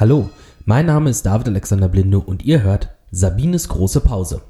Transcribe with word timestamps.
Hallo, 0.00 0.30
mein 0.64 0.86
Name 0.86 1.10
ist 1.10 1.26
David 1.26 1.48
Alexander 1.48 1.86
Blinde 1.86 2.20
und 2.20 2.42
ihr 2.42 2.62
hört 2.62 2.88
Sabines 3.10 3.68
große 3.68 4.00
Pause. 4.00 4.40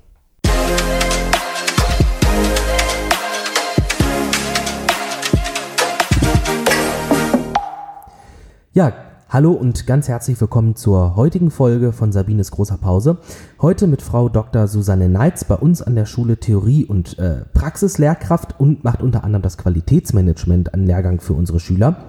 Ja, 8.72 8.92
hallo 9.28 9.50
und 9.50 9.88
ganz 9.88 10.06
herzlich 10.06 10.40
willkommen 10.40 10.76
zur 10.76 11.17
heutigen 11.17 11.51
Folge 11.51 11.92
von 11.92 12.12
Sabines 12.12 12.53
großer 12.53 12.78
Pause. 12.78 13.19
Heute 13.60 13.88
mit 13.88 14.03
Frau 14.03 14.28
Dr. 14.28 14.69
Susanne 14.69 15.08
Neitz 15.08 15.42
bei 15.42 15.56
uns 15.56 15.82
an 15.82 15.96
der 15.96 16.06
Schule 16.06 16.37
Theorie 16.37 16.84
und 16.84 17.19
äh, 17.19 17.41
Praxislehrkraft 17.55 18.60
und 18.60 18.84
macht 18.84 19.02
unter 19.02 19.24
anderem 19.24 19.42
das 19.42 19.59
Qualitätsmanagement 19.59 20.74
an 20.74 20.87
Lehrgang 20.87 21.19
für 21.19 21.32
unsere 21.32 21.59
Schüler. 21.59 22.04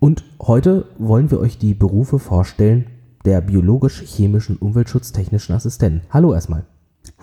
Und 0.00 0.24
heute 0.40 0.86
wollen 0.98 1.30
wir 1.30 1.40
euch 1.40 1.58
die 1.58 1.74
Berufe 1.74 2.18
vorstellen 2.18 2.86
der 3.26 3.42
biologisch-chemischen 3.42 4.56
umweltschutztechnischen 4.56 5.54
Assistenten. 5.54 6.00
Hallo 6.08 6.32
erstmal. 6.32 6.64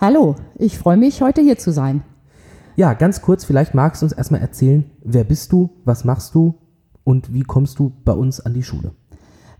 Hallo, 0.00 0.36
ich 0.56 0.78
freue 0.78 0.96
mich, 0.96 1.20
heute 1.20 1.40
hier 1.40 1.58
zu 1.58 1.72
sein. 1.72 2.04
Ja, 2.76 2.94
ganz 2.94 3.20
kurz, 3.20 3.44
vielleicht 3.44 3.74
magst 3.74 4.00
du 4.00 4.06
uns 4.06 4.12
erstmal 4.12 4.40
erzählen, 4.40 4.84
wer 5.02 5.24
bist 5.24 5.50
du, 5.50 5.70
was 5.84 6.04
machst 6.04 6.36
du 6.36 6.54
und 7.02 7.34
wie 7.34 7.42
kommst 7.42 7.80
du 7.80 7.92
bei 8.04 8.12
uns 8.12 8.38
an 8.38 8.54
die 8.54 8.62
Schule? 8.62 8.92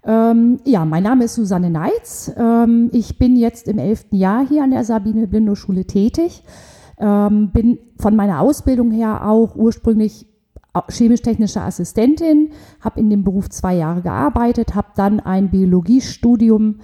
Ähm, 0.04 0.60
ja, 0.64 0.84
mein 0.84 1.02
Name 1.02 1.24
ist 1.24 1.34
Susanne 1.34 1.70
Neitz. 1.70 2.30
Ähm, 2.36 2.88
ich 2.92 3.18
bin 3.18 3.34
jetzt 3.34 3.66
im 3.66 3.78
elften 3.78 4.14
Jahr 4.14 4.46
hier 4.46 4.62
an 4.62 4.70
der 4.70 4.84
Sabine 4.84 5.26
Blindow 5.26 5.56
Schule 5.56 5.86
tätig. 5.86 6.44
Ähm, 7.00 7.50
bin 7.50 7.80
von 7.98 8.14
meiner 8.14 8.40
Ausbildung 8.40 8.92
her 8.92 9.28
auch 9.28 9.56
ursprünglich 9.56 10.28
chemisch-technische 10.88 11.60
Assistentin, 11.60 12.50
habe 12.80 13.00
in 13.00 13.10
dem 13.10 13.24
Beruf 13.24 13.48
zwei 13.50 13.74
Jahre 13.74 14.02
gearbeitet, 14.02 14.74
habe 14.74 14.88
dann 14.96 15.20
ein 15.20 15.50
Biologiestudium 15.50 16.80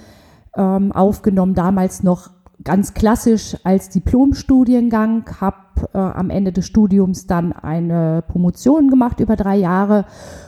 ähm, 0.56 0.92
aufgenommen, 0.92 1.54
damals 1.54 2.02
noch 2.02 2.30
ganz 2.62 2.94
klassisch 2.94 3.56
als 3.64 3.88
Diplomstudiengang, 3.90 5.24
habe 5.40 5.56
äh, 5.92 5.98
am 5.98 6.30
Ende 6.30 6.52
des 6.52 6.66
Studiums 6.66 7.26
dann 7.26 7.52
eine 7.52 8.22
Promotion 8.26 8.88
gemacht 8.88 9.20
über 9.20 9.36
drei 9.36 9.56
Jahre 9.56 10.06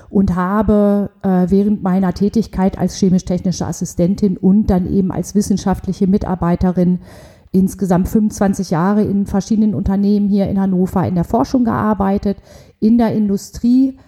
und 0.08 0.36
habe 0.36 1.10
äh, 1.22 1.46
während 1.48 1.82
meiner 1.82 2.14
Tätigkeit 2.14 2.78
als 2.78 2.96
chemisch-technische 2.96 3.66
Assistentin 3.66 4.36
und 4.36 4.68
dann 4.68 4.86
eben 4.86 5.10
als 5.10 5.34
wissenschaftliche 5.34 6.06
Mitarbeiterin 6.06 7.00
insgesamt 7.52 8.08
25 8.08 8.70
Jahre 8.70 9.02
in 9.02 9.26
verschiedenen 9.26 9.74
Unternehmen 9.74 10.28
hier 10.28 10.48
in 10.48 10.60
Hannover 10.60 11.06
in 11.06 11.14
der 11.14 11.24
Forschung 11.24 11.64
gearbeitet, 11.64 12.36
in 12.80 12.98
der 12.98 13.14
Industrie, 13.14 13.98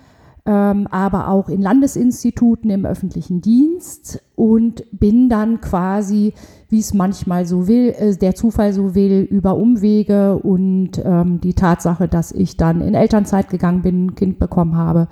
ähm, 0.47 0.87
aber 0.91 1.29
auch 1.29 1.49
in 1.49 1.61
Landesinstituten 1.61 2.71
im 2.71 2.87
öffentlichen 2.87 3.43
Dienst 3.43 4.23
und 4.35 4.85
bin 4.93 5.29
dann 5.29 5.61
quasi, 5.61 6.33
wie 6.71 6.79
es 6.79 6.95
manchmal 6.95 7.45
so 7.45 7.69
will, 7.69 7.95
äh, 7.99 8.17
der 8.17 8.35
Zufall 8.35 8.73
so 8.73 8.95
will, 8.95 9.29
über 9.31 9.57
Umwege 9.57 10.39
und 10.39 10.93
ähm, 11.05 11.41
die 11.43 11.55
Tatsache, 11.55 12.09
dass 12.09 12.33
ich 12.33 12.57
dann 12.57 12.81
in 12.81 12.95
Elternzeit 12.95 13.51
gegangen 13.51 13.83
bin, 13.83 14.07
ein 14.07 14.15
Kind 14.15 14.39
bekommen 14.39 14.77
habe, 14.77 15.09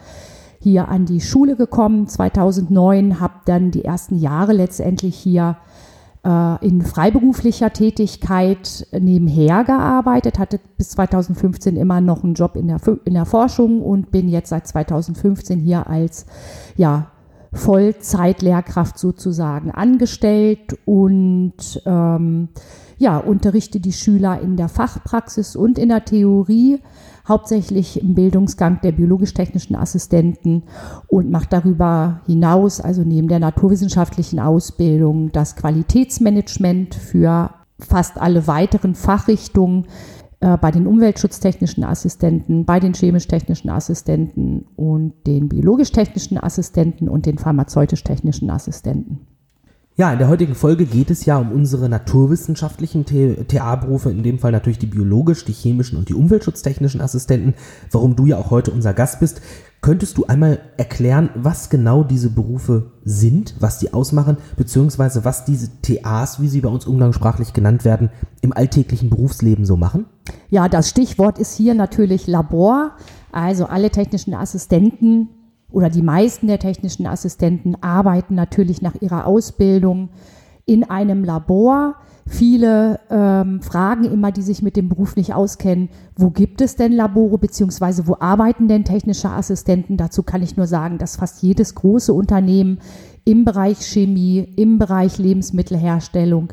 hier 0.59 0.89
an 0.89 1.05
die 1.05 1.21
Schule 1.21 1.55
gekommen. 1.57 2.07
2009 2.07 3.21
habe 3.21 3.35
dann 3.45 3.71
die 3.71 3.85
ersten 3.85 4.19
Jahre 4.19 4.55
letztendlich 4.55 5.17
hier 5.17 5.59
in 6.61 6.83
freiberuflicher 6.83 7.73
Tätigkeit 7.73 8.87
nebenher 8.91 9.63
gearbeitet, 9.63 10.41
hatte 10.41 10.59
bis 10.77 10.91
2015 10.91 11.77
immer 11.77 12.01
noch 12.01 12.25
einen 12.25 12.35
Job 12.35 12.57
in 12.57 12.67
der, 12.67 12.81
in 13.05 13.15
der 13.15 13.27
Forschung 13.27 13.81
und 13.81 14.11
bin 14.11 14.29
jetzt 14.29 14.49
seit 14.49 14.67
2015 14.67 15.61
hier 15.61 15.87
als 15.87 16.27
ja, 16.77 17.13
Vollzeitlehrkraft 17.53 18.99
sozusagen 18.99 19.71
angestellt 19.71 20.79
und 20.85 21.81
ähm, 21.87 22.49
ja, 22.99 23.19
unterrichte 23.19 23.79
die 23.79 23.93
Schüler 23.93 24.41
in 24.41 24.57
der 24.57 24.69
Fachpraxis 24.69 25.55
und 25.55 25.79
in 25.79 25.91
der 25.91 26.05
Theorie 26.05 26.81
hauptsächlich 27.29 28.01
im 28.01 28.15
Bildungsgang 28.15 28.81
der 28.83 28.93
biologisch-technischen 28.93 29.77
Assistenten 29.77 30.65
und 31.09 31.31
macht 31.31 31.53
darüber 31.53 32.21
hinaus, 32.27 32.81
also 32.81 33.03
neben 33.03 33.29
der 33.29 33.41
naturwissenschaftlichen 33.41 34.39
Ausbildung, 34.41 35.33
das 35.33 35.57
Qualitätsmanagement 35.57 36.95
für 36.95 37.51
fast 37.79 38.19
alle 38.19 38.47
weiteren 38.47 38.95
Fachrichtungen 38.95 39.87
äh, 40.41 40.57
bei 40.57 40.71
den 40.71 40.87
umweltschutztechnischen 40.87 41.85
Assistenten, 41.85 42.65
bei 42.65 42.81
den 42.81 42.95
chemisch-technischen 42.95 43.71
Assistenten 43.71 44.67
und 44.77 45.27
den 45.27 45.49
biologisch-technischen 45.49 46.39
Assistenten 46.39 47.09
und 47.09 47.27
den 47.27 47.39
pharmazeutisch-technischen 47.39 48.51
Assistenten. 48.51 49.27
Ja, 49.99 50.13
in 50.13 50.19
der 50.19 50.29
heutigen 50.29 50.55
Folge 50.55 50.85
geht 50.85 51.11
es 51.11 51.25
ja 51.25 51.39
um 51.39 51.51
unsere 51.53 51.89
naturwissenschaftlichen 51.89 53.07
TA-Berufe, 53.07 54.11
in 54.11 54.23
dem 54.23 54.39
Fall 54.39 54.53
natürlich 54.53 54.79
die 54.79 54.85
biologisch, 54.85 55.47
die 55.47 55.55
chemischen 55.55 55.97
und 55.97 56.11
die 56.11 56.15
umweltschutztechnischen 56.15 57.01
Assistenten, 57.01 57.55
warum 57.91 58.15
du 58.15 58.27
ja 58.27 58.37
auch 58.37 58.51
heute 58.51 58.73
unser 58.73 58.93
Gast 58.93 59.21
bist. 59.21 59.41
Könntest 59.81 60.19
du 60.19 60.27
einmal 60.27 60.61
erklären, 60.77 61.31
was 61.35 61.71
genau 61.71 62.05
diese 62.05 62.29
Berufe 62.29 62.93
sind, 63.05 63.55
was 63.59 63.79
die 63.79 63.95
ausmachen, 63.95 64.37
beziehungsweise 64.59 65.25
was 65.25 65.47
diese 65.47 65.81
TAs, 65.81 66.43
wie 66.43 66.49
sie 66.49 66.61
bei 66.61 66.69
uns 66.69 66.85
umgangssprachlich 66.85 67.55
genannt 67.55 67.87
werden, 67.87 68.11
im 68.43 68.53
alltäglichen 68.53 69.09
Berufsleben 69.09 69.65
so 69.65 69.79
machen? 69.79 70.05
Ja, 70.51 70.69
das 70.69 70.91
Stichwort 70.91 71.39
ist 71.39 71.57
hier 71.57 71.73
natürlich 71.73 72.27
Labor. 72.27 72.91
Also 73.33 73.65
alle 73.65 73.89
technischen 73.89 74.35
Assistenten 74.35 75.31
oder 75.71 75.91
die 75.91 76.03
meisten 76.03 76.47
der 76.47 76.59
technischen 76.59 77.07
Assistenten 77.07 77.77
arbeiten 77.83 78.35
natürlich 78.35 78.83
nach 78.83 78.95
ihrer 79.01 79.27
Ausbildung 79.27 80.11
in 80.65 80.85
einem 80.85 81.25
Labor. 81.25 81.97
Viele 82.29 82.99
ähm, 83.09 83.63
fragen 83.63 84.05
immer, 84.05 84.33
die 84.33 84.43
sich 84.43 84.61
mit 84.61 84.77
dem 84.77 84.89
Beruf 84.89 85.15
nicht 85.15 85.33
auskennen, 85.33 85.91
wo 86.17 86.31
gibt 86.31 86.61
es 86.61 86.75
denn 86.75 86.93
Labore 86.93 87.39
beziehungsweise 87.39 88.09
wo 88.09 88.17
arbeiten 88.19 88.67
denn 88.67 88.85
technische 88.85 89.31
Assistenten? 89.31 89.97
Dazu 89.97 90.25
kann 90.25 90.43
ich 90.43 90.57
nur 90.57 90.67
sagen, 90.67 90.99
dass 90.99 91.17
fast 91.17 91.43
jedes 91.43 91.77
große 91.77 92.13
Unternehmen 92.13 92.81
im 93.25 93.45
Bereich 93.45 93.79
Chemie, 93.87 94.39
im 94.57 94.79
Bereich 94.79 95.19
Lebensmittelherstellung, 95.19 96.53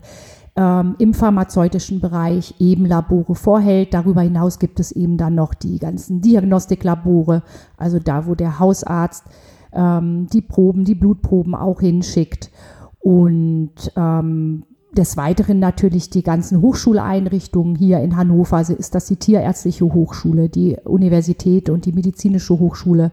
ähm, 0.55 0.95
im 0.99 1.13
pharmazeutischen 1.13 1.99
Bereich 1.99 2.55
eben 2.59 2.85
Labore 2.85 3.35
vorhält. 3.35 3.93
Darüber 3.93 4.21
hinaus 4.21 4.59
gibt 4.59 4.79
es 4.79 4.91
eben 4.91 5.17
dann 5.17 5.35
noch 5.35 5.53
die 5.53 5.79
ganzen 5.79 6.21
Diagnostiklabore, 6.21 7.43
also 7.77 7.99
da, 7.99 8.27
wo 8.27 8.35
der 8.35 8.59
Hausarzt 8.59 9.25
ähm, 9.73 10.27
die 10.31 10.41
Proben, 10.41 10.85
die 10.85 10.95
Blutproben 10.95 11.55
auch 11.55 11.79
hinschickt. 11.79 12.51
Und 12.99 13.91
ähm, 13.95 14.63
des 14.95 15.17
Weiteren 15.17 15.59
natürlich 15.59 16.09
die 16.09 16.23
ganzen 16.23 16.61
Hochschuleinrichtungen 16.61 17.75
hier 17.75 17.99
in 17.99 18.15
Hannover. 18.15 18.57
Also 18.57 18.73
ist 18.73 18.95
das 18.95 19.05
die 19.05 19.15
Tierärztliche 19.15 19.85
Hochschule, 19.85 20.49
die 20.49 20.77
Universität 20.83 21.69
und 21.69 21.85
die 21.85 21.93
Medizinische 21.93 22.57
Hochschule 22.59 23.11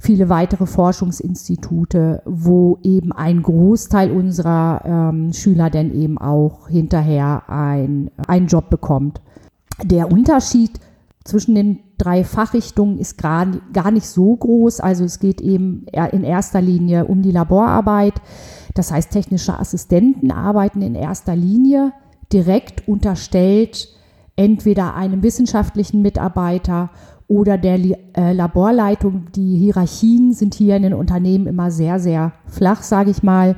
viele 0.00 0.30
weitere 0.30 0.66
Forschungsinstitute, 0.66 2.22
wo 2.24 2.78
eben 2.82 3.12
ein 3.12 3.42
Großteil 3.42 4.10
unserer 4.10 4.82
ähm, 4.84 5.32
Schüler 5.32 5.68
denn 5.68 5.94
eben 5.94 6.16
auch 6.18 6.68
hinterher 6.68 7.48
ein, 7.48 8.10
einen 8.26 8.46
Job 8.46 8.70
bekommt. 8.70 9.20
Der 9.84 10.10
Unterschied 10.10 10.80
zwischen 11.24 11.54
den 11.54 11.80
drei 11.98 12.24
Fachrichtungen 12.24 12.98
ist 12.98 13.18
gar, 13.18 13.46
gar 13.74 13.90
nicht 13.90 14.06
so 14.06 14.34
groß. 14.34 14.80
Also 14.80 15.04
es 15.04 15.18
geht 15.18 15.42
eben 15.42 15.84
in 16.12 16.24
erster 16.24 16.62
Linie 16.62 17.04
um 17.04 17.20
die 17.20 17.30
Laborarbeit. 17.30 18.14
Das 18.74 18.90
heißt, 18.90 19.10
technische 19.10 19.58
Assistenten 19.58 20.32
arbeiten 20.32 20.80
in 20.80 20.94
erster 20.94 21.36
Linie 21.36 21.92
direkt 22.32 22.88
unterstellt 22.88 23.88
entweder 24.36 24.94
einem 24.94 25.22
wissenschaftlichen 25.22 26.00
Mitarbeiter 26.00 26.88
oder 27.30 27.58
der 27.58 27.78
äh, 28.16 28.32
Laborleitung. 28.32 29.26
Die 29.36 29.56
Hierarchien 29.56 30.32
sind 30.32 30.52
hier 30.54 30.74
in 30.74 30.82
den 30.82 30.94
Unternehmen 30.94 31.46
immer 31.46 31.70
sehr, 31.70 32.00
sehr 32.00 32.32
flach, 32.46 32.82
sage 32.82 33.12
ich 33.12 33.22
mal. 33.22 33.54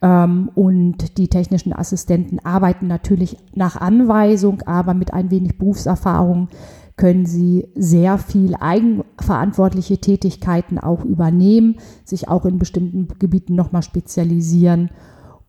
Ähm, 0.00 0.48
und 0.54 1.18
die 1.18 1.26
technischen 1.26 1.72
Assistenten 1.72 2.38
arbeiten 2.38 2.86
natürlich 2.86 3.36
nach 3.52 3.74
Anweisung, 3.74 4.62
aber 4.62 4.94
mit 4.94 5.12
ein 5.12 5.32
wenig 5.32 5.58
Berufserfahrung 5.58 6.50
können 6.96 7.26
sie 7.26 7.66
sehr 7.74 8.16
viel 8.16 8.54
eigenverantwortliche 8.54 9.98
Tätigkeiten 9.98 10.78
auch 10.78 11.04
übernehmen, 11.04 11.78
sich 12.04 12.28
auch 12.28 12.44
in 12.44 12.60
bestimmten 12.60 13.08
Gebieten 13.18 13.56
nochmal 13.56 13.82
spezialisieren 13.82 14.90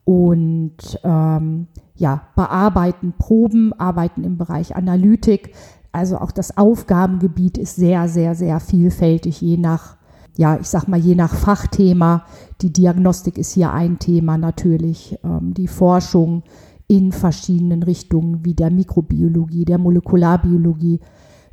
und 0.03 0.77
ähm, 1.03 1.67
ja, 1.95 2.23
bearbeiten 2.35 3.13
Proben, 3.19 3.71
arbeiten 3.73 4.23
im 4.23 4.39
Bereich 4.39 4.75
Analytik. 4.75 5.53
Also 5.91 6.17
auch 6.17 6.31
das 6.31 6.57
Aufgabengebiet 6.57 7.57
ist 7.57 7.75
sehr, 7.75 8.07
sehr, 8.07 8.35
sehr 8.35 8.59
vielfältig, 8.59 9.41
je 9.41 9.57
nach, 9.57 9.97
ja, 10.37 10.57
ich 10.59 10.67
sag 10.67 10.87
mal, 10.87 10.99
je 10.99 11.15
nach 11.15 11.33
Fachthema. 11.33 12.25
Die 12.61 12.71
Diagnostik 12.71 13.37
ist 13.37 13.51
hier 13.51 13.73
ein 13.73 13.99
Thema 13.99 14.37
natürlich. 14.37 15.17
Ähm, 15.23 15.53
die 15.53 15.67
Forschung 15.67 16.43
in 16.87 17.11
verschiedenen 17.11 17.83
Richtungen 17.83 18.45
wie 18.45 18.53
der 18.53 18.71
Mikrobiologie, 18.71 19.65
der 19.65 19.77
Molekularbiologie, 19.77 20.99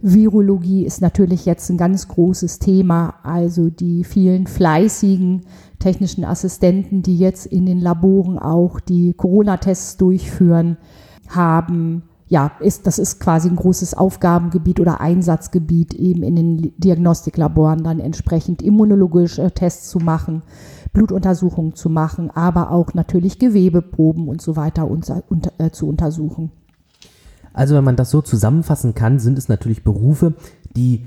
Virologie 0.01 0.85
ist 0.85 1.01
natürlich 1.03 1.45
jetzt 1.45 1.71
ein 1.71 1.77
ganz 1.77 2.07
großes 2.07 2.61
Thema. 2.61 3.17
Also 3.25 3.69
die 3.69 4.05
vielen 4.05 4.47
fleißigen 4.47 5.43
technischen 5.81 6.25
Assistenten, 6.25 7.03
die 7.03 7.19
jetzt 7.19 7.47
in 7.47 7.67
den 7.67 7.81
Laboren 7.81 8.39
auch 8.39 8.79
die 8.79 9.13
Corona-Tests 9.15 9.97
durchführen, 9.97 10.77
haben 11.29 12.05
ja, 12.29 12.53
ist, 12.61 12.87
das 12.87 12.99
ist 12.99 13.21
quasi 13.21 13.49
ein 13.49 13.57
großes 13.57 13.95
Aufgabengebiet 13.95 14.81
oder 14.81 15.01
Einsatzgebiet, 15.01 15.95
eben 15.95 16.23
in 16.23 16.37
den 16.37 16.73
Diagnostiklaboren 16.77 17.83
dann 17.83 18.01
entsprechend 18.01 18.61
immunologische 18.61 19.51
Tests 19.51 19.89
zu 19.89 19.99
machen, 19.99 20.43
Blutuntersuchungen 20.93 21.75
zu 21.75 21.89
machen, 21.89 22.31
aber 22.31 22.71
auch 22.71 22.93
natürlich 22.93 23.39
Gewebeproben 23.39 24.29
und 24.29 24.43
so 24.43 24.57
weiter 24.57 24.91
unter, 24.91 25.23
unter, 25.29 25.53
äh, 25.59 25.71
zu 25.71 25.89
untersuchen. 25.89 26.51
Also 27.55 27.75
wenn 27.75 27.85
man 27.85 27.97
das 27.97 28.11
so 28.11 28.21
zusammenfassen 28.21 28.95
kann, 28.95 29.19
sind 29.19 29.39
es 29.39 29.49
natürlich 29.49 29.83
Berufe, 29.83 30.35
die 30.77 31.07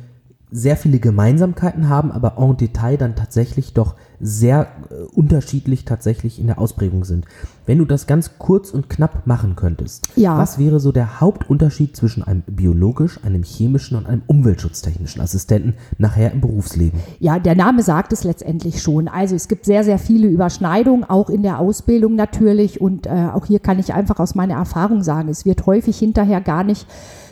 sehr 0.52 0.76
viele 0.76 1.00
Gemeinsamkeiten 1.00 1.88
haben, 1.88 2.12
aber 2.12 2.36
en 2.38 2.58
Detail 2.58 2.98
dann 2.98 3.16
tatsächlich 3.16 3.74
doch 3.74 3.96
sehr 4.20 4.68
äh, 4.90 5.04
unterschiedlich 5.16 5.86
tatsächlich 5.86 6.40
in 6.40 6.48
der 6.48 6.60
Ausprägung 6.60 7.06
sind. 7.06 7.26
Wenn 7.66 7.78
du 7.78 7.86
das 7.86 8.06
ganz 8.06 8.38
kurz 8.38 8.72
und 8.72 8.90
knapp 8.90 9.26
machen 9.26 9.56
könntest, 9.56 10.10
ja. 10.16 10.38
was 10.38 10.60
wäre 10.60 10.80
so 10.80 10.92
der 10.92 11.22
Hauptunterschied 11.22 11.96
zwischen 11.96 12.22
einem 12.22 12.44
biologisch, 12.46 13.20
einem 13.24 13.44
chemischen 13.44 13.98
und 13.98 14.06
einem 14.06 14.24
umweltschutztechnischen 14.28 15.22
Assistenten 15.22 15.76
nachher 15.98 16.34
im 16.34 16.42
Berufsleben? 16.42 17.00
Ja, 17.20 17.40
der 17.40 17.56
Name 17.56 17.82
sagt 17.82 18.12
es 18.12 18.24
letztendlich 18.26 18.82
schon. 18.82 19.08
Also 19.08 19.36
es 19.36 19.48
gibt 19.48 19.66
sehr, 19.66 19.84
sehr 19.86 20.00
viele 20.00 20.28
Überschneidungen, 20.28 21.06
auch 21.06 21.30
in 21.30 21.44
der 21.44 21.60
Ausbildung 21.60 22.16
natürlich. 22.16 22.82
Und 22.82 23.08
äh, 23.08 23.30
auch 23.34 23.46
hier 23.46 23.60
kann 23.60 23.80
ich 23.80 23.94
einfach 23.94 24.20
aus 24.20 24.36
meiner 24.36 24.56
Erfahrung 24.56 25.02
sagen, 25.02 25.30
es 25.30 25.46
wird 25.46 25.66
häufig 25.66 25.98
hinterher 25.98 26.42
gar 26.42 26.64
nicht 26.64 26.86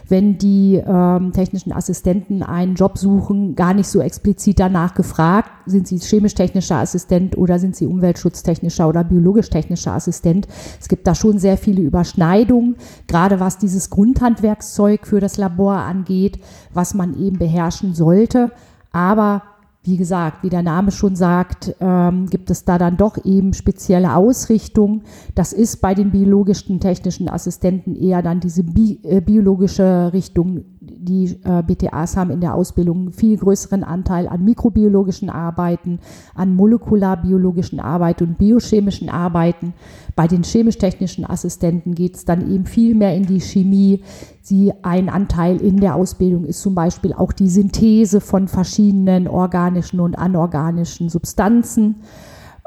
wenn 0.09 0.37
die 0.37 0.75
ähm, 0.75 1.31
technischen 1.31 1.71
Assistenten 1.71 2.43
einen 2.43 2.75
Job 2.75 2.97
suchen, 2.97 3.55
gar 3.55 3.73
nicht 3.73 3.87
so 3.87 4.01
explizit 4.01 4.59
danach 4.59 4.93
gefragt, 4.93 5.49
sind 5.65 5.87
sie 5.87 5.99
chemisch-technischer 5.99 6.77
Assistent 6.77 7.37
oder 7.37 7.59
sind 7.59 7.75
sie 7.75 7.85
umweltschutztechnischer 7.85 8.87
oder 8.87 9.03
biologisch-technischer 9.03 9.93
Assistent. 9.93 10.47
Es 10.79 10.87
gibt 10.87 11.07
da 11.07 11.15
schon 11.15 11.39
sehr 11.39 11.57
viele 11.57 11.81
Überschneidungen, 11.81 12.75
gerade 13.07 13.39
was 13.39 13.57
dieses 13.57 13.89
Grundhandwerkszeug 13.89 15.05
für 15.05 15.19
das 15.19 15.37
Labor 15.37 15.75
angeht, 15.75 16.39
was 16.73 16.93
man 16.93 17.17
eben 17.19 17.37
beherrschen 17.37 17.93
sollte. 17.93 18.51
Aber 18.91 19.43
wie 19.83 19.95
gesagt, 19.95 20.43
wie 20.43 20.49
der 20.49 20.61
Name 20.61 20.91
schon 20.91 21.15
sagt, 21.15 21.73
ähm, 21.79 22.27
gibt 22.29 22.49
es 22.51 22.65
da 22.65 22.77
dann 22.77 22.97
doch 22.97 23.17
eben 23.23 23.53
spezielle 23.53 24.15
Ausrichtungen. 24.15 25.03
Das 25.35 25.53
ist 25.53 25.77
bei 25.77 25.95
den 25.95 26.11
biologischen 26.11 26.81
technischen 26.81 27.29
Assistenten 27.29 27.95
eher 27.95 28.21
dann 28.21 28.41
diese 28.41 28.63
bi 28.63 28.99
äh, 29.03 29.21
biologische 29.21 30.11
Richtung. 30.11 30.65
Die 31.01 31.39
äh, 31.45 31.63
BTAs 31.63 32.17
haben 32.17 32.29
in 32.29 32.41
der 32.41 32.55
Ausbildung 32.55 32.99
einen 32.99 33.11
viel 33.13 33.37
größeren 33.37 33.85
Anteil 33.85 34.27
an 34.27 34.43
mikrobiologischen 34.43 35.29
Arbeiten, 35.29 35.99
an 36.35 36.53
molekularbiologischen 36.55 37.79
Arbeiten 37.79 38.25
und 38.25 38.37
biochemischen 38.37 39.09
Arbeiten. 39.09 39.73
Bei 40.17 40.27
den 40.27 40.43
chemisch-technischen 40.43 41.23
Assistenten 41.23 41.95
geht 41.95 42.17
es 42.17 42.25
dann 42.25 42.51
eben 42.51 42.65
viel 42.65 42.95
mehr 42.95 43.15
in 43.15 43.25
die 43.25 43.39
Chemie. 43.39 44.03
Sie, 44.41 44.73
ein 44.81 45.07
Anteil 45.07 45.61
in 45.61 45.77
der 45.77 45.95
Ausbildung 45.95 46.43
ist 46.43 46.61
zum 46.61 46.75
Beispiel 46.75 47.13
auch 47.13 47.31
die 47.31 47.49
Synthese 47.49 48.19
von 48.19 48.49
verschiedenen 48.49 49.29
organischen 49.29 50.01
und 50.01 50.17
anorganischen 50.17 51.07
Substanzen. 51.07 51.95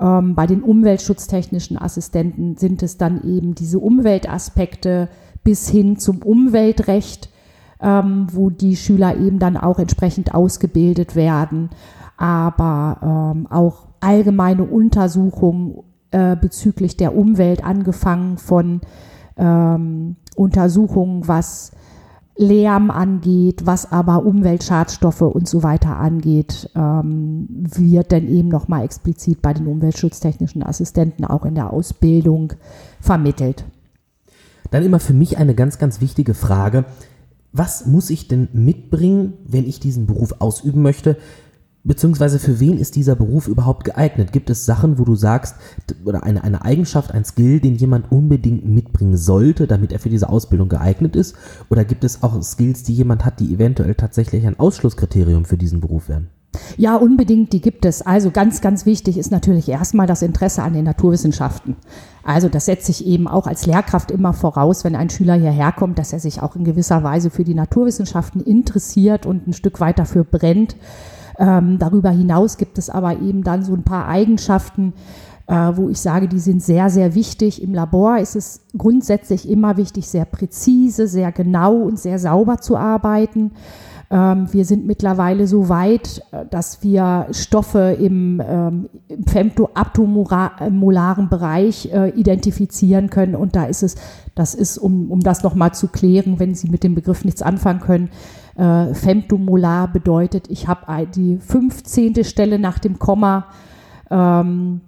Ähm, 0.00 0.35
bei 0.35 0.46
den 0.46 0.62
umweltschutztechnischen 0.62 1.76
Assistenten 1.76 2.56
sind 2.56 2.82
es 2.82 2.96
dann 2.96 3.23
eben 3.25 3.55
diese 3.55 3.78
Umweltaspekte 3.78 5.11
bis 5.44 5.69
hin 5.69 5.99
zum 5.99 6.23
Umweltrecht, 6.23 7.28
ähm, 7.82 8.29
wo 8.32 8.50
die 8.50 8.76
Schüler 8.76 9.17
eben 9.17 9.38
dann 9.38 9.56
auch 9.56 9.79
entsprechend 9.79 10.34
ausgebildet 10.34 11.17
werden, 11.17 11.70
aber 12.17 13.32
ähm, 13.34 13.46
auch 13.49 13.88
allgemeine 14.00 14.64
Untersuchungen 14.64 15.82
äh, 16.12 16.37
bezüglich 16.37 16.96
der 16.96 17.17
Umwelt, 17.17 17.64
angefangen 17.64 18.38
von 18.38 18.81
ähm, 19.37 20.17
Untersuchungen, 20.37 21.26
was 21.26 21.73
Lärm 22.37 22.90
angeht, 22.90 23.67
was 23.67 23.93
aber 23.93 24.25
Umweltschadstoffe 24.25 25.20
und 25.20 25.49
so 25.49 25.62
weiter 25.62 25.99
angeht, 25.99 26.70
ähm, 26.75 27.46
wird 27.50 28.12
dann 28.12 28.26
eben 28.26 28.49
nochmal 28.49 28.85
explizit 28.85 29.43
bei 29.43 29.52
den 29.52 29.67
umweltschutztechnischen 29.67 30.62
Assistenten 30.62 31.25
auch 31.25 31.44
in 31.44 31.55
der 31.55 31.73
Ausbildung 31.73 32.55
vermittelt. 33.00 33.64
Dann 34.70 34.82
immer 34.82 35.00
für 35.00 35.12
mich 35.12 35.37
eine 35.37 35.55
ganz, 35.55 35.78
ganz 35.78 36.00
wichtige 36.00 36.32
Frage. 36.32 36.87
Was 37.52 37.87
muss 37.87 38.08
ich 38.08 38.28
denn 38.28 38.49
mitbringen, 38.52 39.34
wenn 39.44 39.66
ich 39.66 39.78
diesen 39.78 40.06
Beruf 40.06 40.37
ausüben 40.38 40.81
möchte? 40.81 41.19
Beziehungsweise 41.84 42.38
für 42.38 42.60
wen 42.60 42.78
ist 42.78 42.94
dieser 42.94 43.16
Beruf 43.16 43.49
überhaupt 43.49 43.84
geeignet? 43.84 44.32
Gibt 44.32 44.50
es 44.50 44.64
Sachen, 44.64 44.99
wo 44.99 45.04
du 45.04 45.16
sagst, 45.16 45.56
oder 46.04 46.22
eine, 46.22 46.44
eine 46.44 46.64
Eigenschaft, 46.64 47.10
ein 47.10 47.25
Skill, 47.25 47.58
den 47.60 47.75
jemand 47.75 48.10
unbedingt 48.12 48.64
mitbringen 48.64 49.16
sollte, 49.16 49.66
damit 49.66 49.93
er 49.93 49.99
für 49.99 50.08
diese 50.08 50.28
Ausbildung 50.28 50.69
geeignet 50.69 51.16
ist? 51.16 51.34
Oder 51.70 51.84
gibt 51.84 52.04
es 52.04 52.22
auch 52.22 52.40
Skills, 52.43 52.84
die 52.84 52.94
jemand 52.94 53.25
hat, 53.25 53.40
die 53.40 53.52
eventuell 53.52 53.96
tatsächlich 53.96 54.46
ein 54.46 54.58
Ausschlusskriterium 54.58 55.44
für 55.44 55.58
diesen 55.58 55.81
Beruf 55.81 56.08
wären? 56.08 56.28
Ja, 56.76 56.96
unbedingt, 56.96 57.52
die 57.52 57.60
gibt 57.60 57.84
es. 57.84 58.02
Also 58.02 58.31
ganz, 58.31 58.60
ganz 58.60 58.84
wichtig 58.84 59.16
ist 59.19 59.31
natürlich 59.31 59.69
erstmal 59.69 60.06
das 60.06 60.22
Interesse 60.22 60.62
an 60.62 60.75
den 60.75 60.84
Naturwissenschaften. 60.84 61.76
Also 62.25 62.49
das 62.49 62.66
setze 62.66 62.90
ich 62.90 63.06
eben 63.06 63.26
auch 63.26 63.46
als 63.46 63.66
Lehrkraft 63.66 64.10
immer 64.10 64.32
voraus, 64.32 64.84
wenn 64.84 64.94
ein 64.94 65.10
Schüler 65.10 65.34
hierher 65.34 65.72
kommt, 65.72 65.99
dass 65.99 66.12
er 66.12 66.20
sich 66.20 66.43
auch 66.43 66.54
in 66.54 66.64
gewisser 66.64 67.02
Weise 67.02 67.31
für 67.31 67.44
die 67.44 67.54
Naturwissenschaften 67.54 68.40
interessiert 68.40 69.26
und 69.26 69.46
ein 69.46 69.52
Stück 69.52 69.81
weit 69.81 69.99
dafür 69.99 70.25
brennt. 70.25 70.76
Ähm, 71.38 71.78
darüber 71.78 72.10
hinaus 72.10 72.58
gibt 72.58 72.78
es 72.78 72.90
aber 72.90 73.20
eben 73.20 73.43
dann 73.43 73.64
so 73.64 73.72
ein 73.72 73.82
paar 73.82 74.06
Eigenschaften, 74.06 74.93
äh, 75.46 75.72
wo 75.75 75.88
ich 75.88 76.00
sage, 76.00 76.28
die 76.28 76.38
sind 76.38 76.62
sehr, 76.62 76.90
sehr 76.90 77.14
wichtig. 77.14 77.62
Im 77.62 77.75
Labor 77.75 78.19
ist 78.19 78.37
es 78.37 78.60
grundsätzlich 78.76 79.49
immer 79.49 79.76
wichtig, 79.76 80.08
sehr 80.08 80.25
präzise, 80.25 81.08
sehr 81.08 81.32
genau 81.32 81.75
und 81.75 81.99
sehr 81.99 82.19
sauber 82.19 82.58
zu 82.58 82.76
arbeiten. 82.76 83.52
Ähm, 84.12 84.53
wir 84.53 84.67
sind 84.67 84.87
mittlerweile 84.87 85.47
so 85.47 85.70
weit, 85.70 86.23
äh, 86.32 86.44
dass 86.50 86.82
wir 86.82 87.29
Stoffe 87.31 87.97
im, 87.99 88.43
ähm, 88.47 88.91
im 89.09 89.25
femtoaptomolaren 89.25 91.31
Bereich 91.31 91.91
äh, 91.91 92.11
identifizieren 92.11 93.09
können. 93.09 93.35
Und 93.35 93.56
da 93.56 93.64
ist 93.64 93.82
es, 93.82 93.97
das 94.35 94.55
ist, 94.55 94.76
um, 94.76 95.11
um 95.11 95.20
das 95.20 95.43
nochmal 95.43 95.73
zu 95.73 95.88
klären, 95.88 96.38
wenn 96.38 96.55
Sie 96.55 96.69
mit 96.69 96.85
dem 96.85 96.94
Begriff 96.94 97.25
nichts 97.25 97.41
anfangen 97.41 97.81
können, 97.81 98.11
äh, 98.56 98.93
Femtomolar 98.93 99.91
bedeutet, 99.91 100.50
ich 100.50 100.69
habe 100.69 101.06
die 101.06 101.38
15. 101.38 102.23
Stelle 102.23 102.59
nach 102.59 102.79
dem 102.79 102.99
Komma, 102.99 103.47
ähm, 104.11 104.83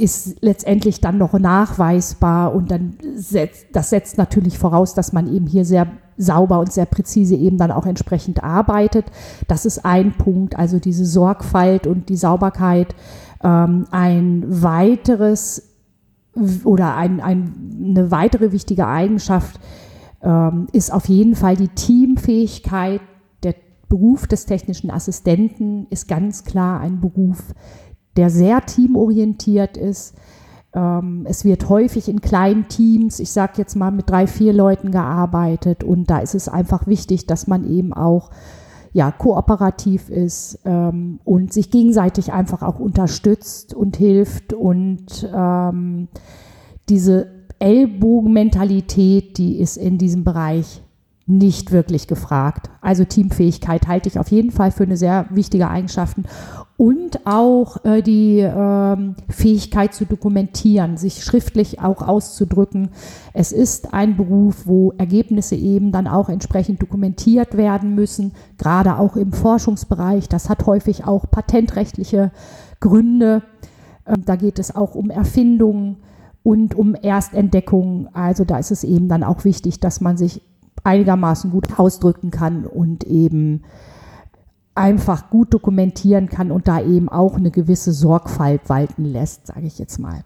ist 0.00 0.42
letztendlich 0.42 1.00
dann 1.00 1.18
noch 1.18 1.32
nachweisbar 1.38 2.54
und 2.54 2.70
dann 2.70 2.94
setzt, 3.14 3.66
das 3.72 3.90
setzt 3.90 4.18
natürlich 4.18 4.58
voraus, 4.58 4.94
dass 4.94 5.12
man 5.12 5.32
eben 5.32 5.46
hier 5.46 5.64
sehr 5.64 5.86
sauber 6.16 6.60
und 6.60 6.72
sehr 6.72 6.86
präzise 6.86 7.34
eben 7.34 7.58
dann 7.58 7.70
auch 7.70 7.86
entsprechend 7.86 8.42
arbeitet. 8.42 9.06
Das 9.48 9.64
ist 9.64 9.84
ein 9.84 10.12
Punkt, 10.12 10.56
also 10.56 10.78
diese 10.78 11.06
Sorgfalt 11.06 11.86
und 11.86 12.08
die 12.08 12.16
Sauberkeit. 12.16 12.94
Ähm, 13.42 13.86
ein 13.90 14.44
weiteres 14.62 15.70
oder 16.64 16.96
ein, 16.96 17.20
ein, 17.20 17.52
eine 17.82 18.10
weitere 18.10 18.52
wichtige 18.52 18.86
Eigenschaft 18.86 19.60
ähm, 20.22 20.66
ist 20.72 20.92
auf 20.92 21.08
jeden 21.08 21.34
Fall 21.34 21.56
die 21.56 21.68
Teamfähigkeit. 21.68 23.00
Der 23.42 23.54
Beruf 23.88 24.26
des 24.26 24.46
technischen 24.46 24.90
Assistenten 24.90 25.86
ist 25.90 26.06
ganz 26.06 26.44
klar 26.44 26.80
ein 26.80 27.00
Beruf, 27.00 27.54
der 28.16 28.30
sehr 28.30 28.64
teamorientiert 28.66 29.76
ist. 29.76 30.14
Ähm, 30.72 31.26
es 31.28 31.44
wird 31.44 31.68
häufig 31.68 32.08
in 32.08 32.20
kleinen 32.20 32.68
Teams, 32.68 33.20
ich 33.20 33.30
sage 33.30 33.54
jetzt 33.56 33.76
mal 33.76 33.90
mit 33.90 34.10
drei, 34.10 34.26
vier 34.26 34.52
Leuten 34.52 34.90
gearbeitet 34.90 35.84
und 35.84 36.10
da 36.10 36.18
ist 36.18 36.34
es 36.34 36.48
einfach 36.48 36.86
wichtig, 36.86 37.26
dass 37.26 37.46
man 37.46 37.68
eben 37.68 37.92
auch 37.92 38.30
ja, 38.92 39.12
kooperativ 39.12 40.10
ist 40.10 40.58
ähm, 40.64 41.20
und 41.24 41.52
sich 41.52 41.70
gegenseitig 41.70 42.32
einfach 42.32 42.62
auch 42.62 42.80
unterstützt 42.80 43.72
und 43.72 43.96
hilft 43.96 44.52
und 44.52 45.28
ähm, 45.32 46.08
diese 46.88 47.28
Ellbogenmentalität, 47.60 49.38
die 49.38 49.60
ist 49.60 49.76
in 49.76 49.98
diesem 49.98 50.24
Bereich 50.24 50.82
nicht 51.26 51.70
wirklich 51.70 52.08
gefragt. 52.08 52.70
Also 52.80 53.04
Teamfähigkeit 53.04 53.86
halte 53.86 54.08
ich 54.08 54.18
auf 54.18 54.30
jeden 54.30 54.50
Fall 54.50 54.72
für 54.72 54.82
eine 54.82 54.96
sehr 54.96 55.26
wichtige 55.30 55.68
Eigenschaft 55.68 56.16
und 56.80 57.26
auch 57.26 57.84
äh, 57.84 58.00
die 58.00 58.38
ähm, 58.38 59.14
Fähigkeit 59.28 59.92
zu 59.92 60.06
dokumentieren, 60.06 60.96
sich 60.96 61.22
schriftlich 61.22 61.78
auch 61.80 62.00
auszudrücken. 62.00 62.88
Es 63.34 63.52
ist 63.52 63.92
ein 63.92 64.16
Beruf, 64.16 64.62
wo 64.64 64.94
Ergebnisse 64.96 65.56
eben 65.56 65.92
dann 65.92 66.06
auch 66.06 66.30
entsprechend 66.30 66.80
dokumentiert 66.80 67.58
werden 67.58 67.94
müssen, 67.94 68.32
gerade 68.56 68.96
auch 68.96 69.16
im 69.16 69.30
Forschungsbereich. 69.34 70.30
Das 70.30 70.48
hat 70.48 70.64
häufig 70.64 71.04
auch 71.04 71.30
patentrechtliche 71.30 72.30
Gründe. 72.80 73.42
Ähm, 74.06 74.24
da 74.24 74.36
geht 74.36 74.58
es 74.58 74.74
auch 74.74 74.94
um 74.94 75.10
Erfindungen 75.10 75.98
und 76.42 76.74
um 76.74 76.96
Erstentdeckungen. 76.98 78.08
Also 78.14 78.46
da 78.46 78.56
ist 78.56 78.70
es 78.70 78.84
eben 78.84 79.06
dann 79.06 79.22
auch 79.22 79.44
wichtig, 79.44 79.80
dass 79.80 80.00
man 80.00 80.16
sich 80.16 80.40
einigermaßen 80.82 81.50
gut 81.50 81.78
ausdrücken 81.78 82.30
kann 82.30 82.64
und 82.64 83.04
eben 83.04 83.64
einfach 84.74 85.30
gut 85.30 85.52
dokumentieren 85.52 86.28
kann 86.28 86.50
und 86.50 86.68
da 86.68 86.80
eben 86.80 87.08
auch 87.08 87.36
eine 87.36 87.50
gewisse 87.50 87.92
Sorgfalt 87.92 88.68
walten 88.68 89.04
lässt, 89.04 89.48
sage 89.48 89.66
ich 89.66 89.78
jetzt 89.78 89.98
mal. 89.98 90.24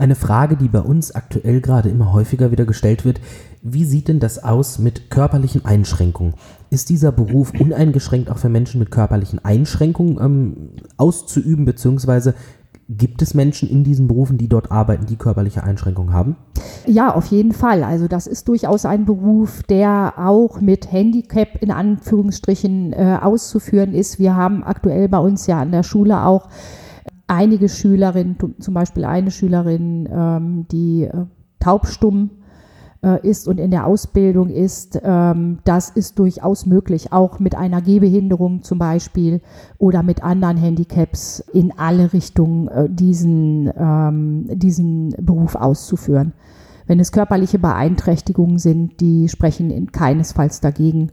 Eine 0.00 0.14
Frage, 0.14 0.56
die 0.56 0.68
bei 0.68 0.80
uns 0.80 1.10
aktuell 1.10 1.60
gerade 1.60 1.88
immer 1.88 2.12
häufiger 2.12 2.52
wieder 2.52 2.66
gestellt 2.66 3.04
wird, 3.04 3.20
wie 3.62 3.84
sieht 3.84 4.06
denn 4.06 4.20
das 4.20 4.42
aus 4.44 4.78
mit 4.78 5.10
körperlichen 5.10 5.64
Einschränkungen? 5.64 6.34
Ist 6.70 6.88
dieser 6.88 7.10
Beruf 7.10 7.52
uneingeschränkt 7.58 8.30
auch 8.30 8.38
für 8.38 8.48
Menschen 8.48 8.78
mit 8.78 8.92
körperlichen 8.92 9.44
Einschränkungen 9.44 10.18
ähm, 10.20 10.68
auszuüben, 10.96 11.64
beziehungsweise 11.64 12.34
Gibt 12.90 13.20
es 13.20 13.34
Menschen 13.34 13.68
in 13.68 13.84
diesen 13.84 14.08
Berufen, 14.08 14.38
die 14.38 14.48
dort 14.48 14.70
arbeiten, 14.70 15.04
die 15.04 15.16
körperliche 15.16 15.62
Einschränkungen 15.62 16.14
haben? 16.14 16.36
Ja, 16.86 17.14
auf 17.14 17.26
jeden 17.26 17.52
Fall. 17.52 17.84
Also 17.84 18.08
das 18.08 18.26
ist 18.26 18.48
durchaus 18.48 18.86
ein 18.86 19.04
Beruf, 19.04 19.62
der 19.64 20.14
auch 20.16 20.62
mit 20.62 20.90
Handicap 20.90 21.60
in 21.60 21.70
Anführungsstrichen 21.70 22.94
äh, 22.94 23.18
auszuführen 23.20 23.92
ist. 23.92 24.18
Wir 24.18 24.36
haben 24.36 24.64
aktuell 24.64 25.10
bei 25.10 25.18
uns 25.18 25.46
ja 25.46 25.60
an 25.60 25.70
der 25.70 25.82
Schule 25.82 26.24
auch 26.24 26.48
einige 27.26 27.68
Schülerinnen, 27.68 28.38
zum 28.58 28.72
Beispiel 28.72 29.04
eine 29.04 29.30
Schülerin, 29.30 30.08
ähm, 30.10 30.66
die 30.72 31.04
äh, 31.04 31.26
taubstumm 31.60 32.30
äh, 33.02 33.26
ist 33.26 33.48
und 33.48 33.58
in 33.58 33.70
der 33.70 33.86
Ausbildung 33.86 34.50
ist, 34.50 35.00
ähm, 35.02 35.58
das 35.64 35.90
ist 35.90 36.18
durchaus 36.18 36.66
möglich, 36.66 37.12
auch 37.12 37.38
mit 37.38 37.54
einer 37.54 37.80
Gehbehinderung 37.80 38.62
zum 38.62 38.78
Beispiel 38.78 39.40
oder 39.78 40.02
mit 40.02 40.22
anderen 40.22 40.56
Handicaps 40.56 41.40
in 41.52 41.72
alle 41.76 42.12
Richtungen 42.12 42.68
äh, 42.68 42.88
diesen, 42.88 43.72
ähm, 43.76 44.46
diesen 44.50 45.14
Beruf 45.20 45.54
auszuführen. 45.54 46.32
Wenn 46.86 47.00
es 47.00 47.12
körperliche 47.12 47.58
Beeinträchtigungen 47.58 48.58
sind, 48.58 49.00
die 49.00 49.28
sprechen 49.28 49.70
in 49.70 49.92
keinesfalls 49.92 50.60
dagegen, 50.60 51.12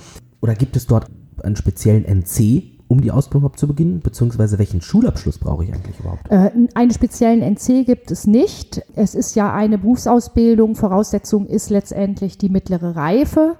Oder 0.41 0.55
gibt 0.55 0.75
es 0.77 0.87
dort 0.87 1.11
einen 1.43 1.57
speziellen 1.57 2.05
NC, 2.05 2.76
um 2.87 3.01
die 3.01 3.11
Ausbildung 3.11 3.41
überhaupt 3.41 3.59
zu 3.59 3.67
beginnen? 3.67 3.99
Beziehungsweise 3.99 4.57
welchen 4.59 4.81
Schulabschluss 4.81 5.37
brauche 5.37 5.63
ich 5.63 5.73
eigentlich 5.73 5.99
überhaupt? 5.99 6.29
Äh, 6.29 6.51
einen 6.73 6.91
speziellen 6.91 7.41
NC 7.41 7.85
gibt 7.85 8.11
es 8.11 8.27
nicht. 8.27 8.81
Es 8.95 9.15
ist 9.15 9.35
ja 9.35 9.53
eine 9.53 9.77
Berufsausbildung. 9.77 10.75
Voraussetzung 10.75 11.47
ist 11.47 11.69
letztendlich 11.69 12.37
die 12.37 12.49
mittlere 12.49 12.95
Reife. 12.95 13.57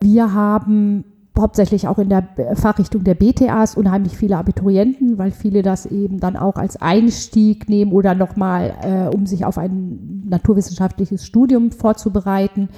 Wir 0.00 0.34
haben 0.34 1.04
hauptsächlich 1.38 1.88
auch 1.88 1.98
in 1.98 2.08
der 2.08 2.28
Fachrichtung 2.54 3.02
der 3.02 3.14
BTAs 3.14 3.76
unheimlich 3.76 4.16
viele 4.16 4.36
Abiturienten, 4.36 5.18
weil 5.18 5.32
viele 5.32 5.62
das 5.62 5.86
eben 5.86 6.20
dann 6.20 6.36
auch 6.36 6.56
als 6.56 6.80
Einstieg 6.80 7.68
nehmen 7.68 7.92
oder 7.92 8.14
nochmal, 8.14 8.74
äh, 8.82 9.14
um 9.14 9.26
sich 9.26 9.44
auf 9.44 9.58
ein 9.58 10.22
naturwissenschaftliches 10.28 11.26
Studium 11.26 11.72
vorzubereiten. 11.72 12.68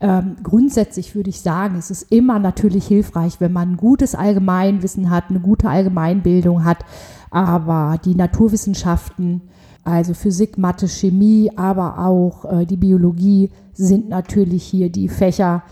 Ähm, 0.00 0.36
grundsätzlich 0.42 1.14
würde 1.14 1.30
ich 1.30 1.40
sagen, 1.40 1.76
es 1.76 1.90
ist 1.90 2.10
immer 2.10 2.38
natürlich 2.38 2.86
hilfreich, 2.86 3.40
wenn 3.40 3.52
man 3.52 3.72
ein 3.72 3.76
gutes 3.76 4.14
Allgemeinwissen 4.14 5.10
hat, 5.10 5.24
eine 5.28 5.40
gute 5.40 5.68
Allgemeinbildung 5.68 6.64
hat. 6.64 6.78
Aber 7.30 7.98
die 8.04 8.14
Naturwissenschaften, 8.14 9.42
also 9.84 10.14
Physik, 10.14 10.56
Mathe, 10.56 10.88
Chemie, 10.88 11.50
aber 11.56 11.98
auch 11.98 12.44
äh, 12.50 12.66
die 12.66 12.76
Biologie 12.76 13.50
sind 13.72 14.08
natürlich 14.08 14.62
hier 14.62 14.90
die 14.90 15.08
Fächer, 15.08 15.62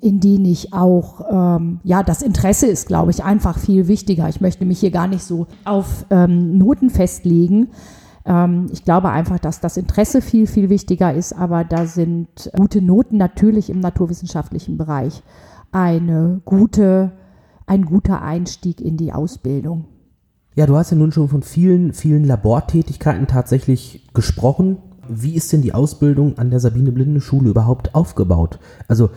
in 0.00 0.20
denen 0.20 0.44
ich 0.44 0.72
auch, 0.72 1.24
ähm, 1.30 1.80
ja, 1.84 2.02
das 2.02 2.22
Interesse 2.22 2.66
ist, 2.66 2.86
glaube 2.86 3.10
ich, 3.10 3.24
einfach 3.24 3.58
viel 3.58 3.88
wichtiger. 3.88 4.28
Ich 4.28 4.40
möchte 4.40 4.64
mich 4.64 4.80
hier 4.80 4.90
gar 4.90 5.08
nicht 5.08 5.22
so 5.22 5.46
auf 5.64 6.06
ähm, 6.10 6.58
Noten 6.58 6.90
festlegen, 6.90 7.68
ähm, 8.26 8.66
ich 8.72 8.84
glaube 8.84 9.10
einfach, 9.10 9.38
dass 9.38 9.60
das 9.60 9.76
Interesse 9.76 10.20
viel, 10.20 10.46
viel 10.46 10.68
wichtiger 10.68 11.14
ist, 11.14 11.32
aber 11.32 11.64
da 11.64 11.86
sind 11.86 12.50
gute 12.56 12.82
Noten 12.82 13.16
natürlich 13.16 13.70
im 13.70 13.80
naturwissenschaftlichen 13.80 14.76
Bereich 14.76 15.22
eine 15.72 16.40
gute, 16.44 17.12
ein 17.66 17.84
guter 17.84 18.22
Einstieg 18.22 18.80
in 18.80 18.96
die 18.96 19.12
Ausbildung. 19.12 19.86
Ja, 20.54 20.66
du 20.66 20.76
hast 20.76 20.90
ja 20.90 20.96
nun 20.96 21.12
schon 21.12 21.28
von 21.28 21.42
vielen, 21.42 21.92
vielen 21.92 22.24
Labortätigkeiten 22.24 23.26
tatsächlich 23.26 24.08
gesprochen. 24.14 24.78
Wie 25.08 25.34
ist 25.34 25.52
denn 25.52 25.62
die 25.62 25.74
Ausbildung 25.74 26.38
an 26.38 26.50
der 26.50 26.60
Sabine 26.60 26.92
Blinde 26.92 27.20
Schule 27.20 27.50
überhaupt 27.50 27.94
aufgebaut? 27.94 28.58
Also 28.88 29.10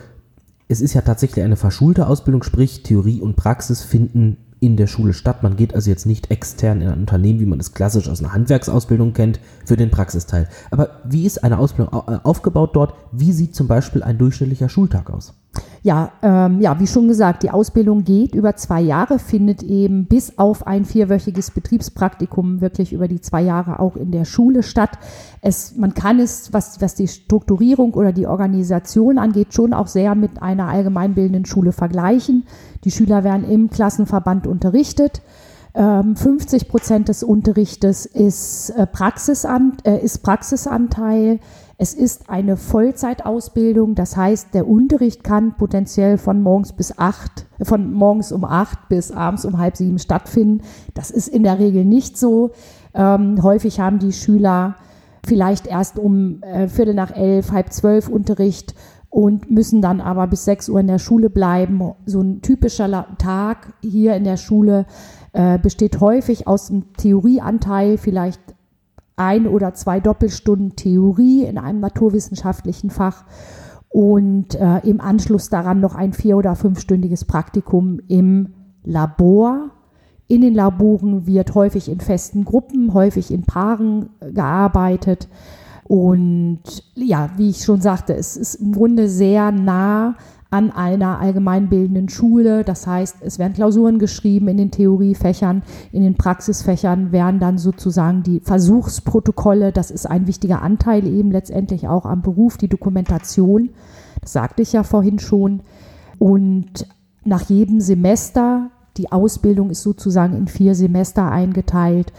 es 0.68 0.80
ist 0.80 0.94
ja 0.94 1.00
tatsächlich 1.00 1.44
eine 1.44 1.56
verschulte 1.56 2.06
Ausbildung, 2.06 2.42
sprich 2.42 2.82
Theorie 2.82 3.20
und 3.20 3.36
Praxis 3.36 3.82
finden 3.82 4.36
in 4.60 4.76
der 4.76 4.86
Schule 4.86 5.14
statt. 5.14 5.42
Man 5.42 5.56
geht 5.56 5.74
also 5.74 5.90
jetzt 5.90 6.06
nicht 6.06 6.30
extern 6.30 6.82
in 6.82 6.88
ein 6.88 7.00
Unternehmen, 7.00 7.40
wie 7.40 7.46
man 7.46 7.58
es 7.58 7.72
klassisch 7.72 8.08
aus 8.08 8.20
einer 8.20 8.32
Handwerksausbildung 8.32 9.14
kennt, 9.14 9.40
für 9.64 9.76
den 9.76 9.90
Praxisteil. 9.90 10.48
Aber 10.70 11.00
wie 11.04 11.26
ist 11.26 11.42
eine 11.42 11.58
Ausbildung 11.58 12.02
äh, 12.06 12.18
aufgebaut 12.22 12.76
dort? 12.76 12.94
Wie 13.10 13.32
sieht 13.32 13.54
zum 13.54 13.66
Beispiel 13.66 14.02
ein 14.02 14.18
durchschnittlicher 14.18 14.68
Schultag 14.68 15.10
aus? 15.10 15.34
Ja, 15.82 16.12
ähm, 16.22 16.60
ja, 16.60 16.78
wie 16.78 16.86
schon 16.86 17.08
gesagt, 17.08 17.42
die 17.42 17.50
Ausbildung 17.50 18.04
geht 18.04 18.34
über 18.34 18.54
zwei 18.54 18.82
Jahre, 18.82 19.18
findet 19.18 19.62
eben 19.62 20.04
bis 20.04 20.38
auf 20.38 20.66
ein 20.66 20.84
vierwöchiges 20.84 21.50
Betriebspraktikum 21.52 22.60
wirklich 22.60 22.92
über 22.92 23.08
die 23.08 23.22
zwei 23.22 23.40
Jahre 23.40 23.80
auch 23.80 23.96
in 23.96 24.10
der 24.10 24.26
Schule 24.26 24.62
statt. 24.62 24.98
Es, 25.40 25.76
man 25.76 25.94
kann 25.94 26.20
es, 26.20 26.52
was, 26.52 26.82
was 26.82 26.96
die 26.96 27.08
Strukturierung 27.08 27.94
oder 27.94 28.12
die 28.12 28.26
Organisation 28.26 29.18
angeht, 29.18 29.54
schon 29.54 29.72
auch 29.72 29.86
sehr 29.86 30.14
mit 30.14 30.42
einer 30.42 30.68
allgemeinbildenden 30.68 31.46
Schule 31.46 31.72
vergleichen. 31.72 32.44
Die 32.84 32.90
Schüler 32.90 33.24
werden 33.24 33.48
im 33.48 33.70
Klassenverband 33.70 34.46
unterrichtet. 34.46 35.22
50 35.72 36.62
ähm, 36.62 36.68
Prozent 36.68 37.08
des 37.08 37.22
Unterrichtes 37.22 38.04
ist, 38.04 38.70
äh, 38.70 38.86
Praxisan, 38.86 39.76
äh, 39.84 39.98
ist 39.98 40.18
Praxisanteil. 40.18 41.38
Es 41.78 41.94
ist 41.94 42.28
eine 42.28 42.56
Vollzeitausbildung, 42.56 43.94
das 43.94 44.16
heißt, 44.16 44.52
der 44.52 44.68
Unterricht 44.68 45.22
kann 45.22 45.56
potenziell 45.56 46.18
von 46.18 46.42
morgens 46.42 46.72
bis 46.72 46.98
acht, 46.98 47.46
von 47.62 47.92
morgens 47.92 48.32
um 48.32 48.44
acht 48.44 48.88
bis 48.88 49.12
abends 49.12 49.44
um 49.44 49.58
halb 49.58 49.76
sieben 49.76 49.98
stattfinden. 49.98 50.62
Das 50.94 51.10
ist 51.10 51.28
in 51.28 51.44
der 51.44 51.58
Regel 51.58 51.84
nicht 51.84 52.18
so. 52.18 52.50
Ähm, 52.92 53.42
häufig 53.42 53.78
haben 53.78 54.00
die 54.00 54.12
Schüler 54.12 54.74
vielleicht 55.24 55.66
erst 55.68 55.98
um 55.98 56.42
äh, 56.42 56.68
Viertel 56.68 56.94
nach 56.94 57.14
elf, 57.14 57.52
halb 57.52 57.72
zwölf 57.72 58.08
Unterricht 58.08 58.74
und 59.10 59.50
müssen 59.50 59.82
dann 59.82 60.00
aber 60.00 60.28
bis 60.28 60.44
sechs 60.44 60.68
Uhr 60.68 60.80
in 60.80 60.86
der 60.86 61.00
Schule 61.00 61.28
bleiben. 61.28 61.82
So 62.06 62.20
ein 62.20 62.42
typischer 62.42 63.06
Tag 63.18 63.74
hier 63.82 64.14
in 64.14 64.24
der 64.24 64.36
Schule 64.36 64.86
äh, 65.32 65.58
besteht 65.58 66.00
häufig 66.00 66.46
aus 66.46 66.70
einem 66.70 66.92
Theorieanteil, 66.96 67.98
vielleicht 67.98 68.40
ein 69.16 69.46
oder 69.46 69.74
zwei 69.74 70.00
Doppelstunden 70.00 70.76
Theorie 70.76 71.44
in 71.44 71.58
einem 71.58 71.80
naturwissenschaftlichen 71.80 72.90
Fach 72.90 73.24
und 73.88 74.54
äh, 74.54 74.78
im 74.88 75.00
Anschluss 75.00 75.50
daran 75.50 75.80
noch 75.80 75.96
ein 75.96 76.12
vier- 76.12 76.36
oder 76.36 76.54
fünfstündiges 76.54 77.24
Praktikum 77.24 78.00
im 78.06 78.54
Labor. 78.84 79.70
In 80.28 80.42
den 80.42 80.54
Laboren 80.54 81.26
wird 81.26 81.56
häufig 81.56 81.90
in 81.90 81.98
festen 81.98 82.44
Gruppen, 82.44 82.94
häufig 82.94 83.32
in 83.32 83.42
Paaren 83.42 84.10
gearbeitet. 84.20 85.28
Und 85.90 86.60
ja, 86.94 87.30
wie 87.36 87.50
ich 87.50 87.64
schon 87.64 87.80
sagte, 87.80 88.14
es 88.14 88.36
ist 88.36 88.54
im 88.54 88.70
Grunde 88.70 89.08
sehr 89.08 89.50
nah 89.50 90.14
an 90.48 90.70
einer 90.70 91.18
allgemeinbildenden 91.18 92.08
Schule. 92.08 92.62
Das 92.62 92.86
heißt, 92.86 93.16
es 93.22 93.40
werden 93.40 93.54
Klausuren 93.54 93.98
geschrieben 93.98 94.46
in 94.46 94.56
den 94.56 94.70
Theoriefächern, 94.70 95.64
in 95.90 96.04
den 96.04 96.14
Praxisfächern 96.14 97.10
werden 97.10 97.40
dann 97.40 97.58
sozusagen 97.58 98.22
die 98.22 98.38
Versuchsprotokolle, 98.38 99.72
das 99.72 99.90
ist 99.90 100.06
ein 100.06 100.28
wichtiger 100.28 100.62
Anteil 100.62 101.04
eben 101.08 101.32
letztendlich 101.32 101.88
auch 101.88 102.06
am 102.06 102.22
Beruf, 102.22 102.56
die 102.56 102.68
Dokumentation. 102.68 103.70
Das 104.20 104.32
sagte 104.32 104.62
ich 104.62 104.72
ja 104.72 104.84
vorhin 104.84 105.18
schon. 105.18 105.58
Und 106.20 106.86
nach 107.24 107.50
jedem 107.50 107.80
Semester 107.80 108.70
Die 108.96 109.10
Ausbildung 109.10 109.70
ist 109.70 109.82
sozusagen 109.82 110.36
in 110.36 110.46
vier 110.46 110.76
Semester 110.76 111.32
eingeteilt. 111.32 112.12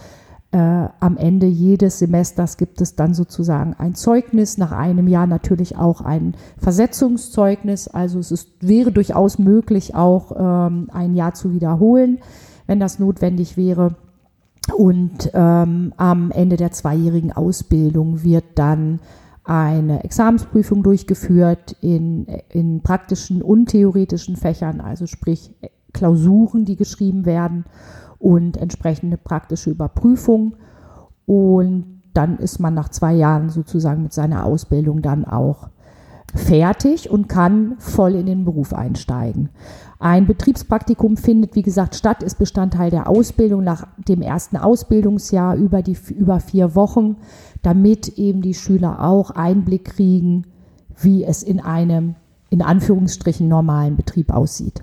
Äh, 0.54 0.90
am 1.00 1.16
Ende 1.16 1.48
jedes 1.48 2.00
Semesters 2.00 2.58
gibt 2.58 2.82
es 2.82 2.98
dann 2.98 3.14
sozusagen 3.14 3.74
ein 3.74 3.96
Zeugnis, 3.96 4.58
nach 4.58 4.74
einem 4.74 5.08
Jahr 5.08 5.26
natürlich 5.26 5.78
auch 5.78 6.02
ein 6.02 6.36
Versetzungszeugnis. 6.58 7.88
Also 7.88 8.20
es 8.20 8.32
ist, 8.32 8.50
wäre 8.60 8.92
durchaus 8.92 9.40
möglich, 9.40 9.96
auch 9.96 10.34
ähm, 10.38 10.90
ein 10.92 11.16
Jahr 11.16 11.34
zu 11.34 11.54
wiederholen, 11.54 12.20
wenn 12.68 12.82
das 12.82 13.00
notwendig 13.00 13.56
wäre. 13.56 13.96
Und 14.76 15.32
ähm, 15.34 15.94
am 15.96 16.32
Ende 16.32 16.58
der 16.58 16.72
zweijährigen 16.72 17.32
Ausbildung 17.32 18.24
wird 18.24 18.44
dann 18.56 19.00
eine 19.46 20.04
Examensprüfung 20.04 20.84
durchgeführt 20.84 21.78
in, 21.80 22.26
in 22.50 22.82
praktischen 22.82 23.42
und 23.42 23.68
theoretischen 23.68 24.36
Fächern, 24.36 24.82
also 24.82 25.08
sprich 25.08 25.54
Klausuren, 25.94 26.66
die 26.66 26.76
geschrieben 26.76 27.26
werden 27.26 27.66
und 28.22 28.58
entsprechende 28.58 29.18
praktische 29.18 29.72
Überprüfung. 29.72 30.56
Und 31.26 32.02
dann 32.14 32.38
ist 32.38 32.60
man 32.60 32.74
nach 32.74 32.90
zwei 32.90 33.14
Jahren 33.14 33.50
sozusagen 33.50 34.04
mit 34.04 34.14
seiner 34.14 34.46
Ausbildung 34.46 35.02
dann 35.02 35.26
auch 35.26 35.70
fertig 36.34 37.10
und 37.10 37.28
kann 37.28 37.76
voll 37.80 38.16
in 38.16 38.26
den 38.26 38.46
Beruf 38.46 38.74
einsteigen. 38.74 39.50
Ein 40.00 40.28
Betriebspraktikum 40.28 41.18
findet, 41.18 41.56
wie 41.56 41.62
gesagt, 41.62 41.96
statt, 41.96 42.24
ist 42.24 42.40
Bestandteil 42.40 42.90
der 42.90 43.10
Ausbildung 43.10 43.64
nach 43.64 43.88
dem 43.98 44.22
ersten 44.22 44.58
Ausbildungsjahr 44.58 45.56
über, 45.56 45.82
die, 45.82 45.98
über 46.16 46.40
vier 46.40 46.74
Wochen, 46.76 47.18
damit 47.62 48.18
eben 48.18 48.42
die 48.42 48.54
Schüler 48.54 49.04
auch 49.04 49.32
Einblick 49.32 49.86
kriegen, 49.86 50.48
wie 50.98 51.24
es 51.24 51.44
in 51.44 51.60
einem, 51.60 52.16
in 52.50 52.62
Anführungsstrichen, 52.62 53.48
normalen 53.48 53.96
Betrieb 53.96 54.32
aussieht. 54.32 54.82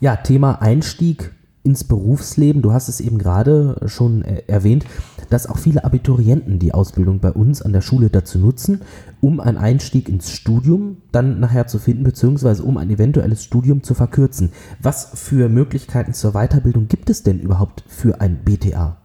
Ja, 0.00 0.16
Thema 0.16 0.60
Einstieg 0.60 1.32
ins 1.64 1.84
Berufsleben. 1.84 2.62
Du 2.62 2.72
hast 2.72 2.88
es 2.88 3.00
eben 3.00 3.18
gerade 3.18 3.80
schon 3.86 4.22
äh, 4.22 4.42
erwähnt, 4.46 4.84
dass 5.30 5.46
auch 5.46 5.58
viele 5.58 5.84
Abiturienten 5.84 6.58
die 6.58 6.74
Ausbildung 6.74 7.20
bei 7.20 7.32
uns 7.32 7.62
an 7.62 7.72
der 7.72 7.80
Schule 7.80 8.10
dazu 8.10 8.38
nutzen, 8.38 8.80
um 9.20 9.40
einen 9.40 9.58
Einstieg 9.58 10.08
ins 10.08 10.30
Studium 10.30 10.98
dann 11.12 11.40
nachher 11.40 11.66
zu 11.66 11.78
finden, 11.78 12.04
beziehungsweise 12.04 12.64
um 12.64 12.76
ein 12.76 12.90
eventuelles 12.90 13.44
Studium 13.44 13.82
zu 13.82 13.94
verkürzen. 13.94 14.52
Was 14.80 15.10
für 15.14 15.48
Möglichkeiten 15.48 16.12
zur 16.12 16.32
Weiterbildung 16.32 16.88
gibt 16.88 17.10
es 17.10 17.22
denn 17.22 17.38
überhaupt 17.38 17.84
für 17.86 18.20
ein 18.20 18.40
BTA? 18.44 18.98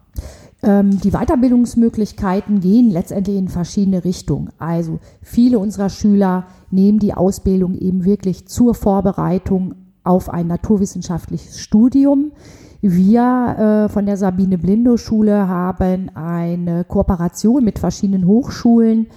Ähm, 0.62 1.00
die 1.00 1.12
Weiterbildungsmöglichkeiten 1.12 2.60
gehen 2.60 2.90
letztendlich 2.90 3.36
in 3.36 3.48
verschiedene 3.48 4.04
Richtungen. 4.04 4.50
Also 4.58 4.98
viele 5.22 5.58
unserer 5.60 5.88
Schüler 5.88 6.46
nehmen 6.70 6.98
die 6.98 7.14
Ausbildung 7.14 7.74
eben 7.74 8.04
wirklich 8.04 8.48
zur 8.48 8.74
Vorbereitung 8.74 9.74
auf 10.04 10.28
ein 10.28 10.46
naturwissenschaftliches 10.46 11.60
Studium. 11.60 12.32
Wir 12.80 13.86
äh, 13.86 13.92
von 13.92 14.06
der 14.06 14.16
Sabine 14.16 14.56
Blindo 14.56 14.96
Schule 14.96 15.48
haben 15.48 16.10
eine 16.14 16.84
Kooperation 16.84 17.64
mit 17.64 17.78
verschiedenen 17.78 18.26
Hochschulen. 18.26 19.08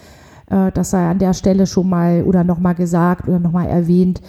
Äh, 0.50 0.72
das 0.72 0.92
sei 0.92 1.08
an 1.08 1.20
der 1.20 1.34
Stelle 1.34 1.68
schon 1.68 1.90
mal 1.90 2.24
oder 2.24 2.44
nochmal 2.44 2.76
gesagt 2.76 3.28
oder 3.28 3.40
nochmal 3.40 3.68
erwähnt. 3.68 4.22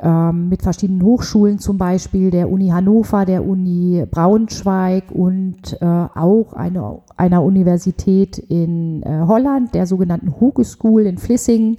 Ähm, 0.00 0.48
mit 0.48 0.62
verschiedenen 0.62 1.02
Hochschulen, 1.02 1.58
zum 1.58 1.76
Beispiel 1.76 2.30
der 2.30 2.50
Uni 2.50 2.68
Hannover, 2.68 3.24
der 3.24 3.44
Uni 3.44 4.06
Braunschweig 4.08 5.10
und 5.10 5.76
äh, 5.80 5.84
auch 5.84 6.52
eine, 6.52 7.00
einer 7.16 7.42
Universität 7.42 8.38
in 8.38 9.02
äh, 9.02 9.24
Holland, 9.26 9.74
der 9.74 9.88
sogenannten 9.88 10.40
Hogeschool 10.40 11.04
in 11.04 11.18
Flissingen. 11.18 11.78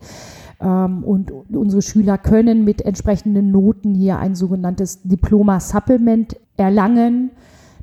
Ähm, 0.59 1.03
und 1.03 1.31
unsere 1.31 1.81
Schüler 1.81 2.17
können 2.17 2.63
mit 2.63 2.81
entsprechenden 2.81 3.51
Noten 3.51 3.93
hier 3.95 4.17
ein 4.19 4.35
sogenanntes 4.35 5.01
Diploma 5.03 5.59
Supplement 5.59 6.35
erlangen. 6.57 7.31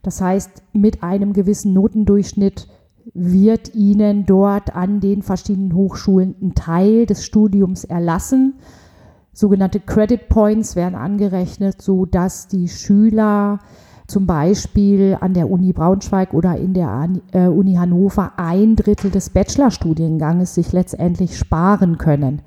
Das 0.02 0.20
heißt, 0.20 0.62
mit 0.72 1.02
einem 1.02 1.32
gewissen 1.32 1.72
Notendurchschnitt 1.72 2.68
wird 3.14 3.74
ihnen 3.74 4.26
dort 4.26 4.74
an 4.74 5.00
den 5.00 5.22
verschiedenen 5.22 5.74
Hochschulen 5.74 6.34
ein 6.42 6.54
Teil 6.54 7.06
des 7.06 7.24
Studiums 7.24 7.84
erlassen. 7.84 8.54
Sogenannte 9.32 9.80
Credit 9.80 10.28
Points 10.28 10.76
werden 10.76 10.94
angerechnet, 10.94 11.80
so 11.80 12.06
dass 12.06 12.48
die 12.48 12.68
Schüler 12.68 13.58
zum 14.06 14.26
Beispiel 14.26 15.16
an 15.20 15.34
der 15.34 15.50
Uni 15.50 15.72
Braunschweig 15.72 16.32
oder 16.34 16.56
in 16.56 16.74
der 16.74 17.08
äh, 17.32 17.46
Uni 17.46 17.74
Hannover 17.74 18.32
ein 18.36 18.76
Drittel 18.76 19.10
des 19.10 19.30
Bachelorstudienganges 19.30 20.54
sich 20.54 20.72
letztendlich 20.72 21.36
sparen 21.36 21.98
können. 21.98 22.42